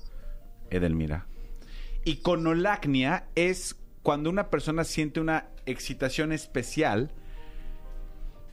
Edelmira. 0.71 1.27
Iconolacnia 2.05 3.29
es 3.35 3.77
cuando 4.03 4.31
una 4.31 4.49
persona 4.51 4.85
siente 4.85 5.21
una 5.21 5.49
excitación 5.67 6.33
especial 6.33 7.11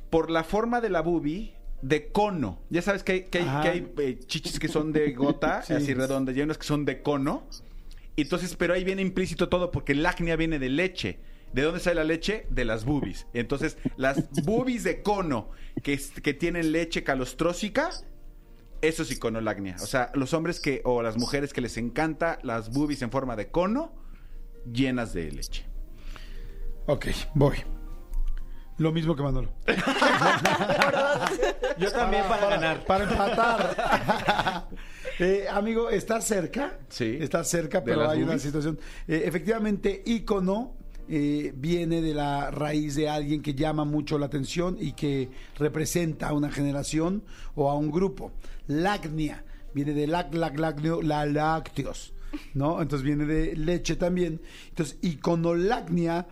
por 0.09 0.29
la 0.29 0.43
forma 0.43 0.81
de 0.81 0.89
la 0.89 1.01
boobie 1.01 1.53
de 1.81 2.07
cono. 2.11 2.59
Ya 2.69 2.81
sabes 2.81 3.03
que 3.03 3.11
hay, 3.11 3.21
que 3.25 3.37
hay, 3.39 3.43
Ajá. 3.45 3.61
que 3.61 3.69
hay, 3.69 3.93
eh, 3.99 4.19
chichis 4.25 4.59
que 4.59 4.67
son 4.67 4.91
de 4.91 5.11
gota, 5.13 5.61
Sí. 5.65 5.73
así 5.73 5.93
redondas, 5.93 6.35
y 6.35 6.39
hay 6.39 6.43
unas 6.43 6.57
que 6.57 6.65
son 6.65 6.83
de 6.85 7.01
cono. 7.01 7.47
Y 8.15 8.21
Entonces, 8.23 8.55
pero 8.55 8.73
ahí 8.73 8.83
viene 8.83 9.01
implícito 9.01 9.49
todo 9.49 9.71
porque 9.71 9.91
el 9.93 10.05
acnia 10.05 10.35
viene 10.35 10.59
de 10.59 10.69
leche. 10.69 11.19
¿De 11.55 11.61
dónde 11.61 11.79
sale 11.79 11.95
la 11.95 12.03
leche? 12.03 12.45
De 12.49 12.65
las 12.65 12.83
boobies. 12.83 13.27
Entonces, 13.33 13.77
las 13.95 14.29
boobies 14.43 14.83
de 14.83 15.01
cono 15.01 15.51
que, 15.81 15.97
que 16.21 16.33
tienen 16.33 16.73
leche 16.73 17.05
calostrócica, 17.05 17.91
eso 18.81 19.03
es 19.03 19.11
iconolacnia. 19.11 19.77
O 19.81 19.85
sea, 19.85 20.11
los 20.15 20.33
hombres 20.33 20.59
que, 20.59 20.81
o 20.83 21.01
las 21.01 21.15
mujeres 21.15 21.53
que 21.53 21.61
les 21.61 21.77
encanta 21.77 22.39
las 22.43 22.73
boobies 22.73 23.01
en 23.03 23.09
forma 23.09 23.37
de 23.37 23.51
cono, 23.51 23.93
llenas 24.69 25.13
de 25.13 25.31
leche. 25.31 25.65
Ok, 26.87 27.07
voy. 27.35 27.55
Lo 28.77 28.91
mismo 28.91 29.15
que 29.15 29.23
Manolo. 29.23 29.53
Yo 31.77 31.89
también 31.89 32.25
para 32.27 32.49
ganar. 32.49 32.85
Para 32.85 33.03
empatar. 33.05 34.67
Eh, 35.17 35.45
amigo, 35.49 35.89
¿estás 35.89 36.25
cerca? 36.25 36.77
Sí. 36.89 37.17
Estás 37.21 37.47
cerca, 37.47 37.79
¿De 37.79 37.85
pero 37.85 38.09
hay 38.09 38.21
una 38.21 38.37
situación. 38.37 38.77
Eh, 39.07 39.23
efectivamente, 39.25 40.03
ícono 40.05 40.75
eh, 41.07 41.53
viene 41.55 42.01
de 42.01 42.13
la 42.13 42.51
raíz 42.51 42.95
de 42.95 43.09
alguien 43.09 43.41
que 43.41 43.53
llama 43.53 43.85
mucho 43.85 44.17
la 44.17 44.25
atención 44.25 44.77
y 44.79 44.93
que 44.93 45.29
representa 45.57 46.29
a 46.29 46.33
una 46.33 46.51
generación 46.51 47.23
o 47.55 47.69
a 47.69 47.75
un 47.75 47.91
grupo. 47.91 48.31
Lacnia 48.67 49.43
viene 49.73 49.93
de 49.93 50.07
lac, 50.07 50.33
lac, 50.33 50.57
lacneo, 50.57 51.01
la 51.01 51.25
lácteos, 51.25 52.13
¿no? 52.53 52.81
Entonces 52.81 53.05
viene 53.05 53.25
de 53.25 53.55
leche 53.55 53.95
también. 53.95 54.41
Entonces, 54.69 54.97
iconolacnia 55.01 56.27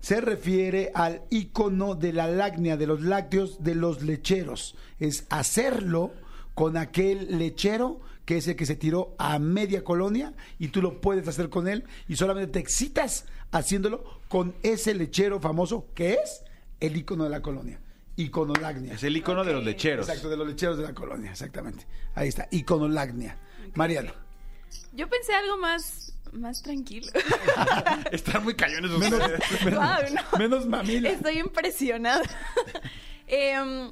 se 0.00 0.20
refiere 0.20 0.92
al 0.94 1.22
icono 1.30 1.94
de 1.94 2.12
la 2.12 2.28
lacnia, 2.28 2.76
de 2.76 2.86
los 2.86 3.02
lácteos, 3.02 3.62
de 3.64 3.74
los 3.74 4.02
lecheros. 4.02 4.76
Es 5.00 5.26
hacerlo 5.30 6.12
con 6.56 6.78
aquel 6.78 7.38
lechero 7.38 8.00
que 8.24 8.38
es 8.38 8.48
el 8.48 8.56
que 8.56 8.64
se 8.64 8.76
tiró 8.76 9.14
a 9.18 9.38
media 9.38 9.84
colonia 9.84 10.32
y 10.58 10.68
tú 10.68 10.80
lo 10.80 11.02
puedes 11.02 11.28
hacer 11.28 11.50
con 11.50 11.68
él 11.68 11.84
y 12.08 12.16
solamente 12.16 12.50
te 12.54 12.58
excitas 12.58 13.26
haciéndolo 13.52 14.02
con 14.28 14.54
ese 14.62 14.94
lechero 14.94 15.38
famoso 15.38 15.86
que 15.94 16.14
es 16.14 16.42
el 16.80 16.96
icono 16.96 17.24
de 17.24 17.30
la 17.30 17.42
colonia. 17.42 17.78
Iconolagnia. 18.16 18.94
Es 18.94 19.04
el 19.04 19.14
icono 19.18 19.44
de 19.44 19.52
los 19.52 19.62
lecheros. 19.62 20.08
Exacto, 20.08 20.30
de 20.30 20.38
los 20.38 20.46
lecheros 20.48 20.78
de 20.78 20.84
la 20.84 20.94
colonia, 20.94 21.30
exactamente. 21.30 21.86
Ahí 22.14 22.28
está, 22.28 22.48
iconolagnia. 22.50 23.36
Mariano. 23.74 24.12
Yo 24.94 25.10
pensé 25.10 25.34
algo 25.34 25.58
más, 25.58 26.14
más 26.32 26.62
tranquilo. 26.62 27.06
Están 28.12 28.42
muy 28.44 28.54
cañones 28.54 28.90
Menos, 28.92 29.20
ustedes. 29.20 29.62
menos, 29.62 29.82
no. 30.32 30.38
menos 30.38 30.66
mamila. 30.66 31.10
Estoy 31.10 31.38
impresionada. 31.38 32.22
Em, 33.28 33.90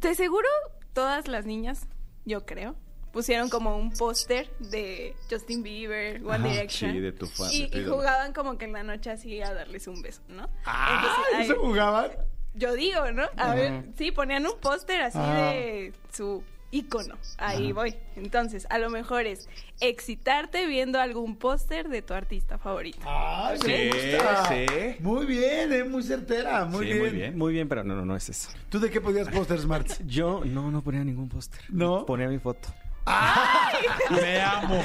de 0.00 0.14
seguro 0.14 0.48
todas 0.92 1.28
las 1.28 1.46
niñas, 1.46 1.86
yo 2.24 2.44
creo, 2.46 2.74
pusieron 3.12 3.48
como 3.48 3.76
un 3.76 3.92
póster 3.92 4.50
de 4.58 5.14
Justin 5.30 5.62
Bieber, 5.62 6.24
One 6.24 6.48
Direction. 6.50 6.92
sí, 6.92 7.00
de 7.00 7.12
tu 7.12 7.26
fan, 7.26 7.48
y, 7.52 7.64
y 7.76 7.84
jugaban 7.84 8.32
como 8.32 8.56
que 8.58 8.64
en 8.66 8.72
la 8.72 8.82
noche 8.82 9.10
así 9.10 9.40
a 9.42 9.52
darles 9.54 9.86
un 9.88 10.00
beso, 10.02 10.22
¿no? 10.28 10.48
Ah, 10.64 11.02
Entonces, 11.30 11.50
¿eso 11.50 11.60
jugaban? 11.60 12.10
yo 12.54 12.74
digo, 12.74 13.10
¿no? 13.12 13.24
A 13.36 13.54
ver, 13.54 13.84
sí, 13.96 14.10
ponían 14.10 14.46
un 14.46 14.58
póster 14.60 15.00
así 15.02 15.18
de 15.18 15.92
su 16.12 16.42
ícono. 16.70 17.16
Ahí 17.38 17.72
voy. 17.72 17.94
Entonces, 18.16 18.66
a 18.70 18.78
lo 18.78 18.90
mejor 18.90 19.26
es 19.26 19.48
excitarte 19.80 20.66
viendo 20.66 21.00
algún 21.00 21.36
póster 21.36 21.88
de 21.88 22.02
tu 22.02 22.14
artista 22.14 22.58
favorito. 22.58 22.98
Ah, 23.04 23.54
Sí, 23.60 23.66
me 23.68 23.88
gusta. 23.88 24.48
sí. 24.48 24.66
Muy 25.00 25.26
bien, 25.26 25.72
eh, 25.72 25.84
muy 25.84 26.02
certera, 26.02 26.64
muy, 26.66 26.86
Sí, 26.86 26.92
bien. 26.92 27.00
muy 27.02 27.10
bien. 27.10 27.38
Muy 27.38 27.52
bien, 27.52 27.68
pero 27.68 27.82
no, 27.84 27.94
no, 27.94 28.04
no 28.04 28.14
es 28.16 28.28
eso. 28.28 28.50
¿Tú 28.68 28.78
de 28.78 28.90
qué 28.90 29.00
podías 29.00 29.28
póster, 29.28 29.58
Smart? 29.60 29.88
Yo 30.06 30.42
no, 30.44 30.70
no 30.70 30.82
ponía 30.82 31.02
ningún 31.04 31.28
póster. 31.28 31.60
¿No? 31.70 32.06
Ponía 32.06 32.28
mi 32.28 32.38
foto. 32.38 32.68
Me 34.10 34.40
amo. 34.40 34.82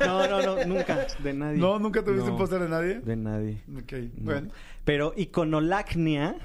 No, 0.00 0.26
no, 0.28 0.42
no, 0.42 0.64
nunca. 0.66 1.06
De 1.18 1.32
nadie. 1.32 1.58
No, 1.58 1.78
¿nunca 1.78 2.04
tuviste 2.04 2.26
No, 2.26 2.32
un 2.32 2.38
póster 2.38 2.60
de 2.60 2.68
nadie? 2.68 3.00
De 3.00 3.16
nadie. 3.16 3.62
Ok, 3.76 3.92
No. 3.92 4.32
bueno. 4.32 4.50
Pero 4.84 5.12
iconolacnia, 5.16 6.36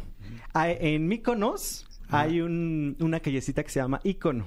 en 0.55 1.07
Mykonos 1.07 1.84
hay 2.09 2.41
un- 2.41 2.95
una 2.99 3.19
callecita 3.19 3.63
que 3.63 3.69
se 3.69 3.79
llama 3.79 3.99
Icono. 4.03 4.45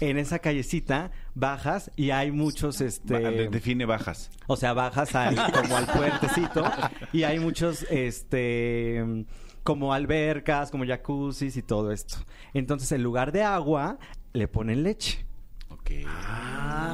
En 0.00 0.18
esa 0.18 0.38
callecita 0.40 1.10
bajas 1.34 1.90
y 1.96 2.10
hay 2.10 2.30
muchos, 2.30 2.80
este... 2.82 3.18
de- 3.18 3.48
define 3.48 3.86
bajas. 3.86 4.30
O 4.46 4.56
sea, 4.56 4.74
bajas 4.74 5.14
al, 5.14 5.34
como 5.52 5.76
al 5.76 5.86
puertecito 5.86 6.64
y 7.12 7.22
hay 7.22 7.38
muchos, 7.38 7.86
este, 7.90 9.24
como 9.62 9.94
albercas, 9.94 10.70
como 10.70 10.84
jacuzzis 10.86 11.56
y 11.56 11.62
todo 11.62 11.92
esto. 11.92 12.16
Entonces, 12.52 12.92
en 12.92 13.02
lugar 13.02 13.32
de 13.32 13.42
agua, 13.42 13.98
le 14.34 14.48
ponen 14.48 14.82
leche. 14.82 15.24
Ok. 15.70 15.90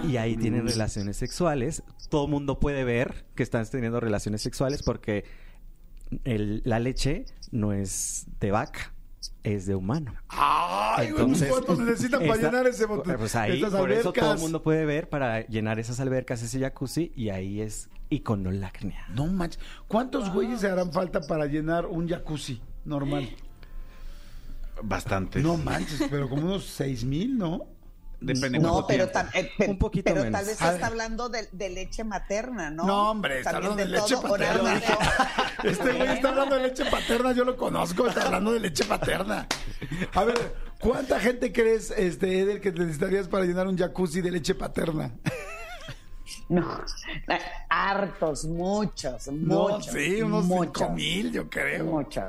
Y 0.08 0.16
ahí 0.16 0.36
tienen 0.36 0.66
relaciones 0.68 1.16
sexuales. 1.16 1.82
Todo 2.08 2.28
mundo 2.28 2.60
puede 2.60 2.84
ver 2.84 3.24
que 3.34 3.42
están 3.42 3.66
teniendo 3.66 3.98
relaciones 3.98 4.42
sexuales 4.42 4.82
porque 4.84 5.24
el- 6.24 6.62
la 6.64 6.78
leche 6.78 7.24
no 7.50 7.72
es 7.72 8.26
de 8.38 8.50
vaca, 8.52 8.92
es 9.42 9.66
de 9.66 9.74
humano. 9.74 10.14
Ay, 10.28 11.08
Entonces, 11.08 11.48
¿cuántos 11.50 11.78
necesitan 11.80 12.20
para 12.20 12.34
esta- 12.34 12.46
llenar 12.50 12.66
ese 12.66 12.86
bote? 12.86 13.12
Pues 13.18 13.34
ahí, 13.36 13.58
esas 13.58 13.74
por 13.78 13.90
eso 13.92 14.12
todo 14.12 14.32
el 14.34 14.38
mundo 14.40 14.62
puede 14.62 14.84
ver 14.84 15.08
para 15.08 15.46
llenar 15.46 15.78
esas 15.78 16.00
albercas, 16.00 16.42
ese 16.42 16.60
jacuzzi, 16.60 17.12
y 17.14 17.30
ahí 17.30 17.60
es 17.60 17.88
iconolacnia. 18.10 19.06
No 19.14 19.26
manches. 19.26 19.60
¿Cuántos 19.88 20.32
güeyes 20.32 20.60
se 20.60 20.68
harán 20.68 20.92
falta 20.92 21.20
para 21.22 21.46
llenar 21.46 21.86
un 21.86 22.08
jacuzzi 22.08 22.60
normal? 22.84 23.28
Bastantes. 24.82 25.42
No 25.42 25.56
manches, 25.56 26.02
pero 26.10 26.28
como 26.28 26.42
unos 26.46 26.64
seis 26.64 27.04
mil, 27.04 27.36
¿no? 27.38 27.66
Depende 28.20 28.58
No, 28.60 28.70
cuánto 28.72 28.86
pero, 28.86 29.10
tam- 29.10 29.28
eh, 29.34 29.50
pe- 29.58 29.68
Un 29.68 29.78
poquito 29.78 30.04
pero 30.04 30.22
menos. 30.24 30.38
tal 30.40 30.46
vez 30.46 30.60
está 30.62 30.86
hablando 30.86 31.28
de, 31.28 31.48
de 31.50 31.70
leche 31.70 32.04
materna, 32.04 32.70
¿no? 32.70 32.84
No, 32.86 33.10
hombre, 33.10 33.38
está 33.38 33.50
hablando 33.56 33.76
de 33.76 33.86
leche 33.86 34.16
paterna. 34.16 34.80
Este 35.62 35.92
güey 35.92 36.08
está 36.08 36.30
hablando 36.30 36.56
de 36.56 36.62
leche 36.62 36.84
paterna, 36.86 37.32
yo 37.32 37.44
lo 37.44 37.56
conozco, 37.56 38.06
está 38.06 38.26
hablando 38.26 38.52
de 38.52 38.60
leche 38.60 38.84
paterna. 38.84 39.46
A 40.14 40.24
ver, 40.24 40.54
¿cuánta 40.80 41.20
gente 41.20 41.52
crees, 41.52 41.90
este, 41.90 42.40
Edel, 42.40 42.60
que 42.60 42.72
necesitarías 42.72 43.28
para 43.28 43.44
llenar 43.44 43.66
un 43.68 43.76
jacuzzi 43.78 44.20
de 44.20 44.30
leche 44.30 44.54
paterna? 44.54 45.12
No, 46.48 46.80
hartos, 47.68 48.44
muchos, 48.44 49.28
No, 49.28 49.68
muchos. 49.68 49.86
sí, 49.92 50.22
unos 50.22 50.44
muchos, 50.44 50.78
cinco 50.78 50.90
mil, 50.92 51.32
yo 51.32 51.48
creo. 51.48 51.84
Muchos. 51.84 52.24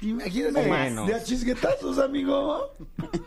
Imagínate, 0.00 0.62
de 0.62 1.14
a 1.14 1.22
chisguetazos, 1.24 1.98
amigo. 1.98 2.72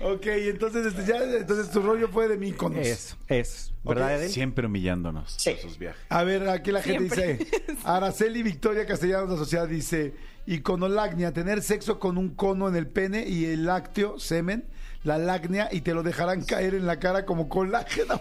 ok, 0.00 0.26
entonces, 0.26 0.86
este, 0.86 1.04
ya, 1.04 1.22
entonces 1.22 1.70
tu 1.70 1.80
rollo 1.82 2.08
fue 2.08 2.28
de 2.28 2.36
Míconos. 2.36 2.86
Eso, 2.86 3.16
eso. 3.28 3.72
¿Verdad? 3.84 4.20
Siempre 4.28 4.66
humillándonos 4.66 5.34
Sí. 5.38 5.56
sus 5.60 5.78
viajes. 5.78 6.00
A 6.08 6.22
ver, 6.24 6.48
aquí 6.48 6.70
la 6.72 6.82
gente 6.82 7.14
Siempre. 7.14 7.46
dice, 7.46 7.78
Araceli 7.84 8.42
Victoria 8.42 8.84
Castellanos 8.86 9.30
Asociada 9.30 9.66
dice, 9.66 10.14
iconolagnia, 10.46 11.32
tener 11.32 11.62
sexo 11.62 11.98
con 11.98 12.18
un 12.18 12.34
cono 12.34 12.68
en 12.68 12.76
el 12.76 12.86
pene 12.86 13.26
y 13.26 13.46
el 13.46 13.64
lácteo, 13.66 14.18
semen, 14.18 14.66
la 15.02 15.16
lagnia 15.16 15.68
y 15.72 15.80
te 15.80 15.94
lo 15.94 16.02
dejarán 16.02 16.44
caer 16.44 16.74
en 16.74 16.86
la 16.86 16.98
cara 16.98 17.24
como 17.24 17.48
colágeno. 17.48 18.20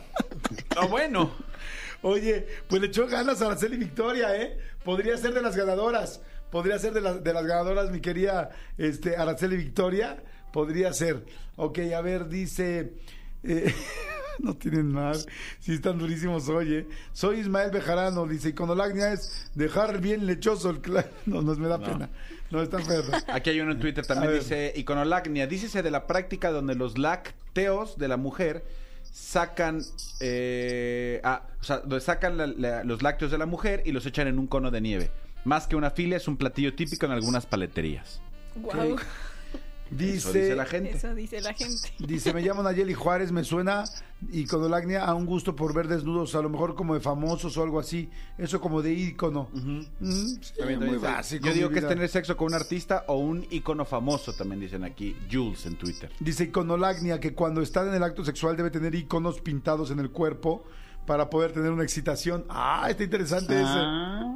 No, 0.75 0.87
bueno. 0.89 1.31
Oye, 2.01 2.47
pues 2.69 2.81
le 2.81 2.87
echó 2.87 3.07
ganas 3.07 3.41
a 3.41 3.47
Araceli 3.47 3.75
Victoria, 3.75 4.33
¿eh? 4.41 4.57
Podría 4.85 5.17
ser 5.17 5.33
de 5.33 5.41
las 5.41 5.57
ganadoras. 5.57 6.21
Podría 6.49 6.79
ser 6.79 6.93
de, 6.93 7.01
las 7.01 7.21
de 7.23 7.33
las 7.33 7.45
ganadoras, 7.45 7.91
mi 7.91 7.99
querida 7.99 8.51
este, 8.77 9.17
Araceli 9.17 9.57
Victoria. 9.57 10.23
Podría 10.51 10.93
ser. 10.93 11.25
Ok, 11.55 11.79
a 11.95 12.01
ver, 12.01 12.27
dice... 12.29 12.93
eh, 13.43 13.73
no 14.39 14.55
tienen 14.55 14.91
más. 14.91 15.27
Sí, 15.59 15.73
están 15.73 15.97
durísimos 15.99 16.47
hoy, 16.49 16.73
¿eh? 16.73 16.87
Soy 17.13 17.39
Ismael 17.39 17.71
Bejarano. 17.71 18.25
Dice, 18.25 18.49
iconolagnia 18.49 19.11
es 19.13 19.51
dejar 19.55 19.99
bien 20.01 20.25
lechoso 20.25 20.69
el... 20.69 20.81
cla-". 20.81 21.07
No, 21.25 21.41
no, 21.41 21.55
me 21.55 21.67
da 21.67 21.77
pena. 21.79 22.09
No, 22.51 22.61
está 22.61 22.79
feo. 22.79 23.03
Aquí 23.27 23.49
hay 23.51 23.59
uno 23.61 23.73
en 23.73 23.79
Twitter 23.79 24.03
A 24.03 24.07
también, 24.07 24.31
ver. 24.33 24.41
dice 24.41 24.73
iconolacnia. 24.75 25.45
Dícese 25.47 25.83
de 25.83 25.91
la 25.91 26.07
práctica 26.07 26.51
donde 26.51 26.75
los 26.75 26.97
lácteos 26.97 27.97
de 27.97 28.07
la 28.07 28.17
mujer 28.17 28.63
sacan, 29.03 29.81
eh, 30.19 31.19
ah, 31.23 31.43
o 31.59 31.63
sea, 31.63 31.79
donde 31.79 31.99
sacan 32.01 32.37
la- 32.37 32.47
la- 32.47 32.83
los 32.83 33.01
lácteos 33.03 33.31
de 33.31 33.37
la 33.37 33.45
mujer 33.45 33.83
y 33.85 33.91
los 33.91 34.05
echan 34.05 34.27
en 34.27 34.39
un 34.39 34.47
cono 34.47 34.71
de 34.71 34.81
nieve. 34.81 35.11
Más 35.45 35.67
que 35.67 35.75
una 35.75 35.89
filia, 35.91 36.17
es 36.17 36.27
un 36.27 36.37
platillo 36.37 36.73
típico 36.75 37.05
en 37.05 37.11
algunas 37.13 37.45
paleterías. 37.45 38.21
Wow. 38.55 38.97
Dice... 39.91 40.17
Eso 40.17 40.33
dice 40.33 40.55
la 40.55 40.65
gente. 40.65 40.91
Eso 40.91 41.15
dice 41.15 41.41
la 41.41 41.53
gente. 41.53 41.93
Dice, 41.99 42.33
me 42.33 42.41
llamo 42.41 42.63
Nayeli 42.63 42.93
Juárez, 42.93 43.31
me 43.31 43.43
suena 43.43 43.85
iconolagnia 44.31 45.05
a 45.05 45.13
un 45.13 45.25
gusto 45.25 45.55
por 45.55 45.73
ver 45.73 45.87
desnudos, 45.87 46.35
a 46.35 46.41
lo 46.41 46.49
mejor 46.49 46.75
como 46.75 46.93
de 46.93 46.99
famosos 46.99 47.57
o 47.57 47.63
algo 47.63 47.79
así. 47.79 48.09
Eso 48.37 48.59
como 48.59 48.81
de 48.81 48.93
ícono. 48.93 49.49
Mm, 49.53 49.81
sí, 50.11 50.39
También 50.57 50.79
muy 50.79 50.97
básico. 50.97 51.47
Yo 51.47 51.53
digo 51.53 51.69
que 51.69 51.79
es 51.79 51.87
tener 51.87 52.09
sexo 52.09 52.35
con 52.35 52.47
un 52.47 52.53
artista 52.53 53.05
o 53.07 53.17
un 53.17 53.45
icono 53.49 53.85
famoso, 53.85 54.33
también 54.33 54.59
dicen 54.59 54.83
aquí, 54.83 55.15
Jules 55.31 55.65
en 55.65 55.75
Twitter. 55.75 56.11
Dice 56.19 56.45
iconolagnia 56.45 57.19
que 57.19 57.33
cuando 57.33 57.61
están 57.61 57.87
en 57.87 57.95
el 57.95 58.03
acto 58.03 58.23
sexual 58.23 58.57
debe 58.57 58.71
tener 58.71 58.93
iconos 58.95 59.41
pintados 59.41 59.91
en 59.91 59.99
el 59.99 60.11
cuerpo 60.11 60.65
para 61.09 61.27
poder 61.27 61.51
tener 61.53 61.71
una 61.71 61.81
excitación. 61.81 62.45
Ah, 62.49 62.85
está 62.87 63.03
interesante 63.03 63.55
Ah. 63.65 64.31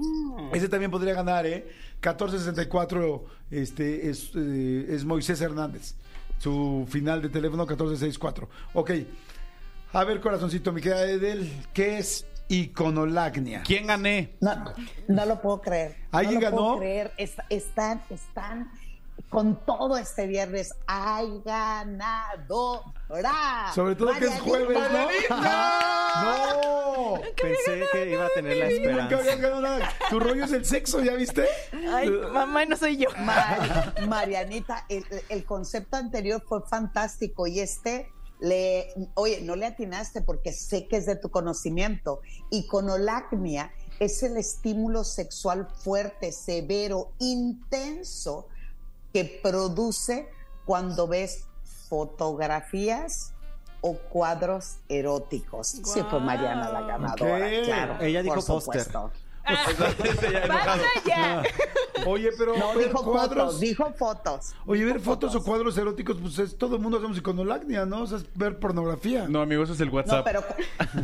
ese. 0.50 0.58
Ese 0.58 0.68
también 0.70 0.90
podría 0.90 1.14
ganar, 1.14 1.46
¿eh? 1.46 1.68
1464 2.02 3.26
este, 3.52 4.10
es, 4.10 4.32
eh, 4.36 4.88
es 4.90 5.06
Moisés 5.06 5.40
Hernández. 5.40 5.94
Su 6.40 6.88
final 6.90 7.22
de 7.22 7.30
teléfono 7.30 7.62
1464. 7.68 8.50
Ok. 8.74 8.90
A 9.94 10.04
ver, 10.04 10.20
corazoncito, 10.20 10.74
mi 10.74 10.82
querida 10.82 11.06
Edel, 11.06 11.48
¿qué 11.76 12.00
es 12.00 12.26
iconolagnia? 12.50 13.62
¿Quién 13.64 13.86
gané? 13.86 14.34
No, 14.42 14.56
no 15.10 15.26
lo 15.28 15.40
puedo 15.40 15.62
creer. 15.62 15.96
¿Alguien 16.12 16.40
no 16.42 16.50
lo 16.50 16.56
puedo 16.56 16.68
ganó? 16.70 16.80
creer. 16.80 17.12
Est- 17.18 17.40
están, 17.52 18.02
están 18.10 18.72
con 19.30 19.66
todo 19.66 19.98
este 19.98 20.28
viernes. 20.28 20.76
¡Hay 20.86 21.42
ganadora! 21.44 22.92
Sobre 23.74 23.96
todo 23.96 24.12
que 24.20 24.26
es 24.26 24.40
jueves, 24.42 24.78
¿no? 24.92 25.08
¡No! 26.24 27.22
Pensé 27.42 27.84
que 27.92 28.10
iba 28.12 28.26
a 28.26 28.30
tener 28.30 28.58
la 28.58 28.68
esperanza. 28.68 29.90
Tu 30.10 30.20
rollo 30.20 30.46
es 30.46 30.52
el 30.52 30.66
sexo, 30.66 31.02
¿ya 31.02 31.14
viste? 31.16 31.48
Ay, 31.92 32.10
mamá, 32.10 32.66
no 32.66 32.76
soy 32.78 32.98
yo. 32.98 33.10
Mari- 33.18 34.08
Marianita, 34.08 34.86
el, 34.90 35.04
el 35.30 35.46
concepto 35.46 35.98
anterior 35.98 36.44
fue 36.48 36.62
fantástico 36.62 37.48
y 37.48 37.60
este 37.60 38.10
le, 38.40 38.94
oye, 39.16 39.42
no 39.42 39.56
le 39.56 39.66
atinaste 39.66 40.22
porque 40.22 40.52
sé 40.54 40.88
que 40.88 40.98
es 40.98 41.06
de 41.06 41.16
tu 41.16 41.30
conocimiento. 41.30 42.22
Iconolacnia 42.52 43.72
es 44.00 44.22
el 44.24 44.38
estímulo 44.38 45.04
sexual 45.04 45.68
fuerte, 45.84 46.32
severo, 46.32 47.12
intenso 47.20 48.48
que 49.14 49.40
produce 49.44 50.28
cuando 50.66 51.08
ves 51.08 51.46
fotografías 51.90 53.34
o 53.82 53.96
cuadros 53.98 54.78
eróticos. 54.90 55.68
Sí, 55.68 56.02
fue 56.10 56.20
Mariana 56.20 56.70
la 56.72 56.82
ganadora, 56.82 57.50
claro. 57.64 57.98
Ella 58.02 58.24
dijo 58.24 58.36
por 58.36 58.46
póster. 58.46 58.84
supuesto. 58.84 59.12
¡Basta 60.48 60.80
ya! 61.06 61.44
Oye, 62.08 62.30
pero 62.38 62.56
No, 62.58 62.74
ver 62.74 62.88
dijo 62.88 63.04
cuadros. 63.04 63.44
fotos, 63.46 63.60
dijo 63.60 63.94
fotos. 63.94 64.54
Oye, 64.66 64.86
ver 64.86 65.02
fotos 65.02 65.36
o 65.36 65.44
cuadros 65.44 65.78
eróticos, 65.78 66.18
pues 66.22 66.40
es, 66.40 66.58
todo 66.58 66.78
el 66.78 66.82
mundo 66.82 66.98
hacemos 66.98 67.18
iconolagnia, 67.18 67.86
¿no? 67.86 68.04
O 68.04 68.08
sea, 68.08 68.20
es 68.20 68.26
ver 68.36 68.58
pornografía. 68.60 69.28
No, 69.28 69.42
amigo, 69.42 69.64
eso 69.64 69.74
es 69.74 69.82
el 69.82 69.90
No, 69.90 69.96
WhatsApp. 69.96 70.24
pero, 70.24 70.44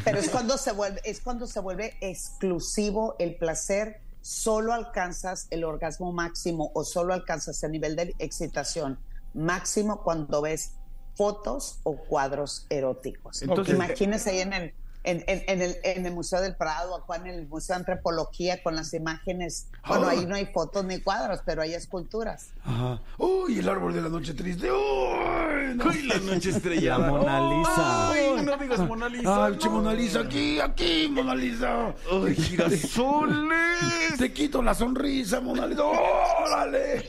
pero 0.05 0.19
es 0.19 0.29
cuando 0.29 0.57
se 0.57 0.71
vuelve, 0.71 1.01
es 1.03 1.19
cuando 1.19 1.47
se 1.47 1.59
vuelve 1.59 1.97
exclusivo 1.99 3.15
el 3.19 3.35
placer, 3.35 3.99
solo 4.29 4.73
alcanzas 4.73 5.47
el 5.49 5.63
orgasmo 5.63 6.11
máximo 6.13 6.71
o 6.75 6.83
solo 6.83 7.15
alcanzas 7.15 7.63
el 7.63 7.71
nivel 7.71 7.95
de 7.95 8.13
excitación 8.19 8.99
máximo 9.33 10.03
cuando 10.03 10.43
ves 10.43 10.73
fotos 11.15 11.79
o 11.81 11.97
cuadros 11.97 12.67
eróticos. 12.69 13.41
Entonces- 13.41 13.73
Imagínense 13.73 14.29
ahí 14.29 14.39
en 14.41 14.53
el, 14.53 14.73
en, 15.03 15.23
en- 15.27 15.43
en 15.47 15.61
el, 15.61 15.77
en 15.83 16.05
el 16.05 16.13
Museo 16.13 16.41
del 16.41 16.55
Prado, 16.55 16.95
acá 16.95 17.15
en 17.15 17.27
el 17.27 17.47
Museo 17.47 17.75
de 17.75 17.79
Antropología, 17.81 18.61
con 18.61 18.75
las 18.75 18.93
imágenes. 18.93 19.67
Bueno, 19.87 20.07
Ah. 20.07 20.11
ahí 20.11 20.25
no 20.25 20.35
hay 20.35 20.45
fotos 20.47 20.83
ni 20.85 20.99
cuadros, 20.99 21.39
pero 21.45 21.61
hay 21.61 21.73
esculturas. 21.73 22.47
Ajá. 22.65 22.99
Uy, 23.17 23.59
el 23.59 23.69
árbol 23.69 23.93
de 23.93 24.01
la 24.01 24.09
noche 24.09 24.33
triste. 24.33 24.69
Uy, 24.71 25.75
no. 25.75 25.85
Uy, 25.85 26.03
la 26.03 26.17
noche 26.19 26.49
estrellada. 26.49 26.99
La 27.05 27.11
Mona 27.11 27.49
Lisa. 27.49 28.09
Ay, 28.11 28.41
no 28.43 28.57
digas 28.57 28.79
Mona 28.79 29.07
Lisa. 29.09 29.45
Ay, 29.45 29.57
che, 29.57 29.69
Mona 29.69 29.93
Lisa, 29.93 30.19
aquí, 30.21 30.59
aquí, 30.59 31.07
Mona 31.09 31.33
Lisa. 31.35 31.95
Ay, 32.11 32.35
girasoles. 32.35 34.17
Te 34.17 34.33
quito 34.33 34.61
la 34.61 34.73
sonrisa, 34.73 35.39
Mona 35.39 35.65
Lisa. 35.65 35.83
¡Órale! 35.83 37.07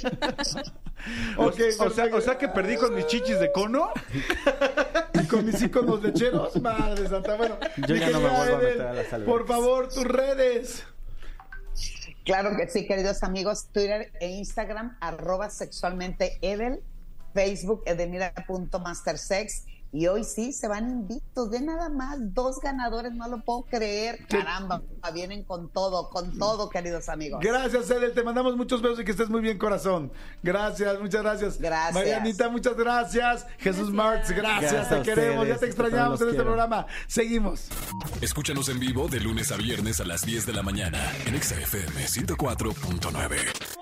O- 1.36 1.46
ok, 1.46 1.60
o, 1.80 1.90
sea, 1.90 2.04
o 2.14 2.20
sea 2.20 2.38
que 2.38 2.48
perdí 2.48 2.76
con 2.76 2.94
mis 2.94 3.06
chichis 3.06 3.40
de 3.40 3.50
cono. 3.52 3.90
con 5.30 5.46
mis 5.46 5.62
iconos 5.62 6.02
lecheros. 6.02 6.60
Madre 6.60 7.08
santa. 7.08 7.36
Bueno, 7.36 7.56
Yo 7.86 7.94
ya 7.94 8.10
no 8.10 8.20
me 8.20 8.28
vuelvo 8.28 8.56
a 8.56 8.58
meter 8.58 8.82
a 8.82 8.94
las 8.94 9.12
albercas. 9.12 9.22
Por 9.24 9.46
favor, 9.46 9.88
tus 9.88 10.04
redes. 10.04 10.84
Claro 12.24 12.56
que 12.56 12.68
sí, 12.68 12.86
queridos 12.86 13.22
amigos. 13.22 13.68
Twitter 13.72 14.12
e 14.20 14.28
Instagram, 14.28 14.96
arroba 15.00 15.48
sexualmente 15.48 16.38
Edel, 16.42 16.82
Facebook 17.32 17.82
edelmira.mastersex. 17.86 19.64
Y 19.92 20.06
hoy 20.06 20.22
sí 20.22 20.52
se 20.52 20.68
van 20.68 20.88
invictos 20.88 21.50
de 21.50 21.60
nada 21.60 21.88
más. 21.88 22.18
Dos 22.32 22.60
ganadores, 22.60 23.12
no 23.12 23.26
lo 23.28 23.42
puedo 23.42 23.62
creer. 23.62 24.24
Caramba, 24.28 24.82
vienen 25.12 25.42
con 25.42 25.68
todo, 25.68 26.10
con 26.10 26.38
todo, 26.38 26.68
queridos 26.70 27.08
amigos. 27.08 27.40
Gracias, 27.42 27.90
Edel. 27.90 28.12
Te 28.12 28.22
mandamos 28.22 28.56
muchos 28.56 28.82
besos 28.82 29.00
y 29.00 29.04
que 29.04 29.10
estés 29.10 29.28
muy 29.28 29.40
bien, 29.40 29.58
corazón. 29.58 30.12
Gracias, 30.42 31.00
muchas 31.00 31.22
gracias. 31.22 31.58
Gracias. 31.58 31.94
Marianita, 31.94 32.48
muchas 32.48 32.76
gracias. 32.76 33.46
Jesús 33.58 33.90
Marx, 33.90 34.30
gracias. 34.30 34.72
Gracias 34.72 35.02
te 35.02 35.02
queremos. 35.02 35.48
Ya 35.48 35.58
te 35.58 35.66
extrañamos 35.66 36.20
en 36.20 36.28
este 36.28 36.36
quiero. 36.36 36.44
programa. 36.44 36.86
Seguimos. 37.08 37.68
Escúchanos 38.20 38.68
en 38.68 38.78
vivo 38.78 39.08
de 39.08 39.18
lunes 39.20 39.50
a 39.50 39.56
viernes 39.56 40.00
a 40.00 40.04
las 40.04 40.24
10 40.24 40.46
de 40.46 40.52
la 40.52 40.62
mañana 40.62 41.00
en 41.26 41.34
Exa 41.34 41.56
FM 41.56 42.06
104.9. 42.06 43.80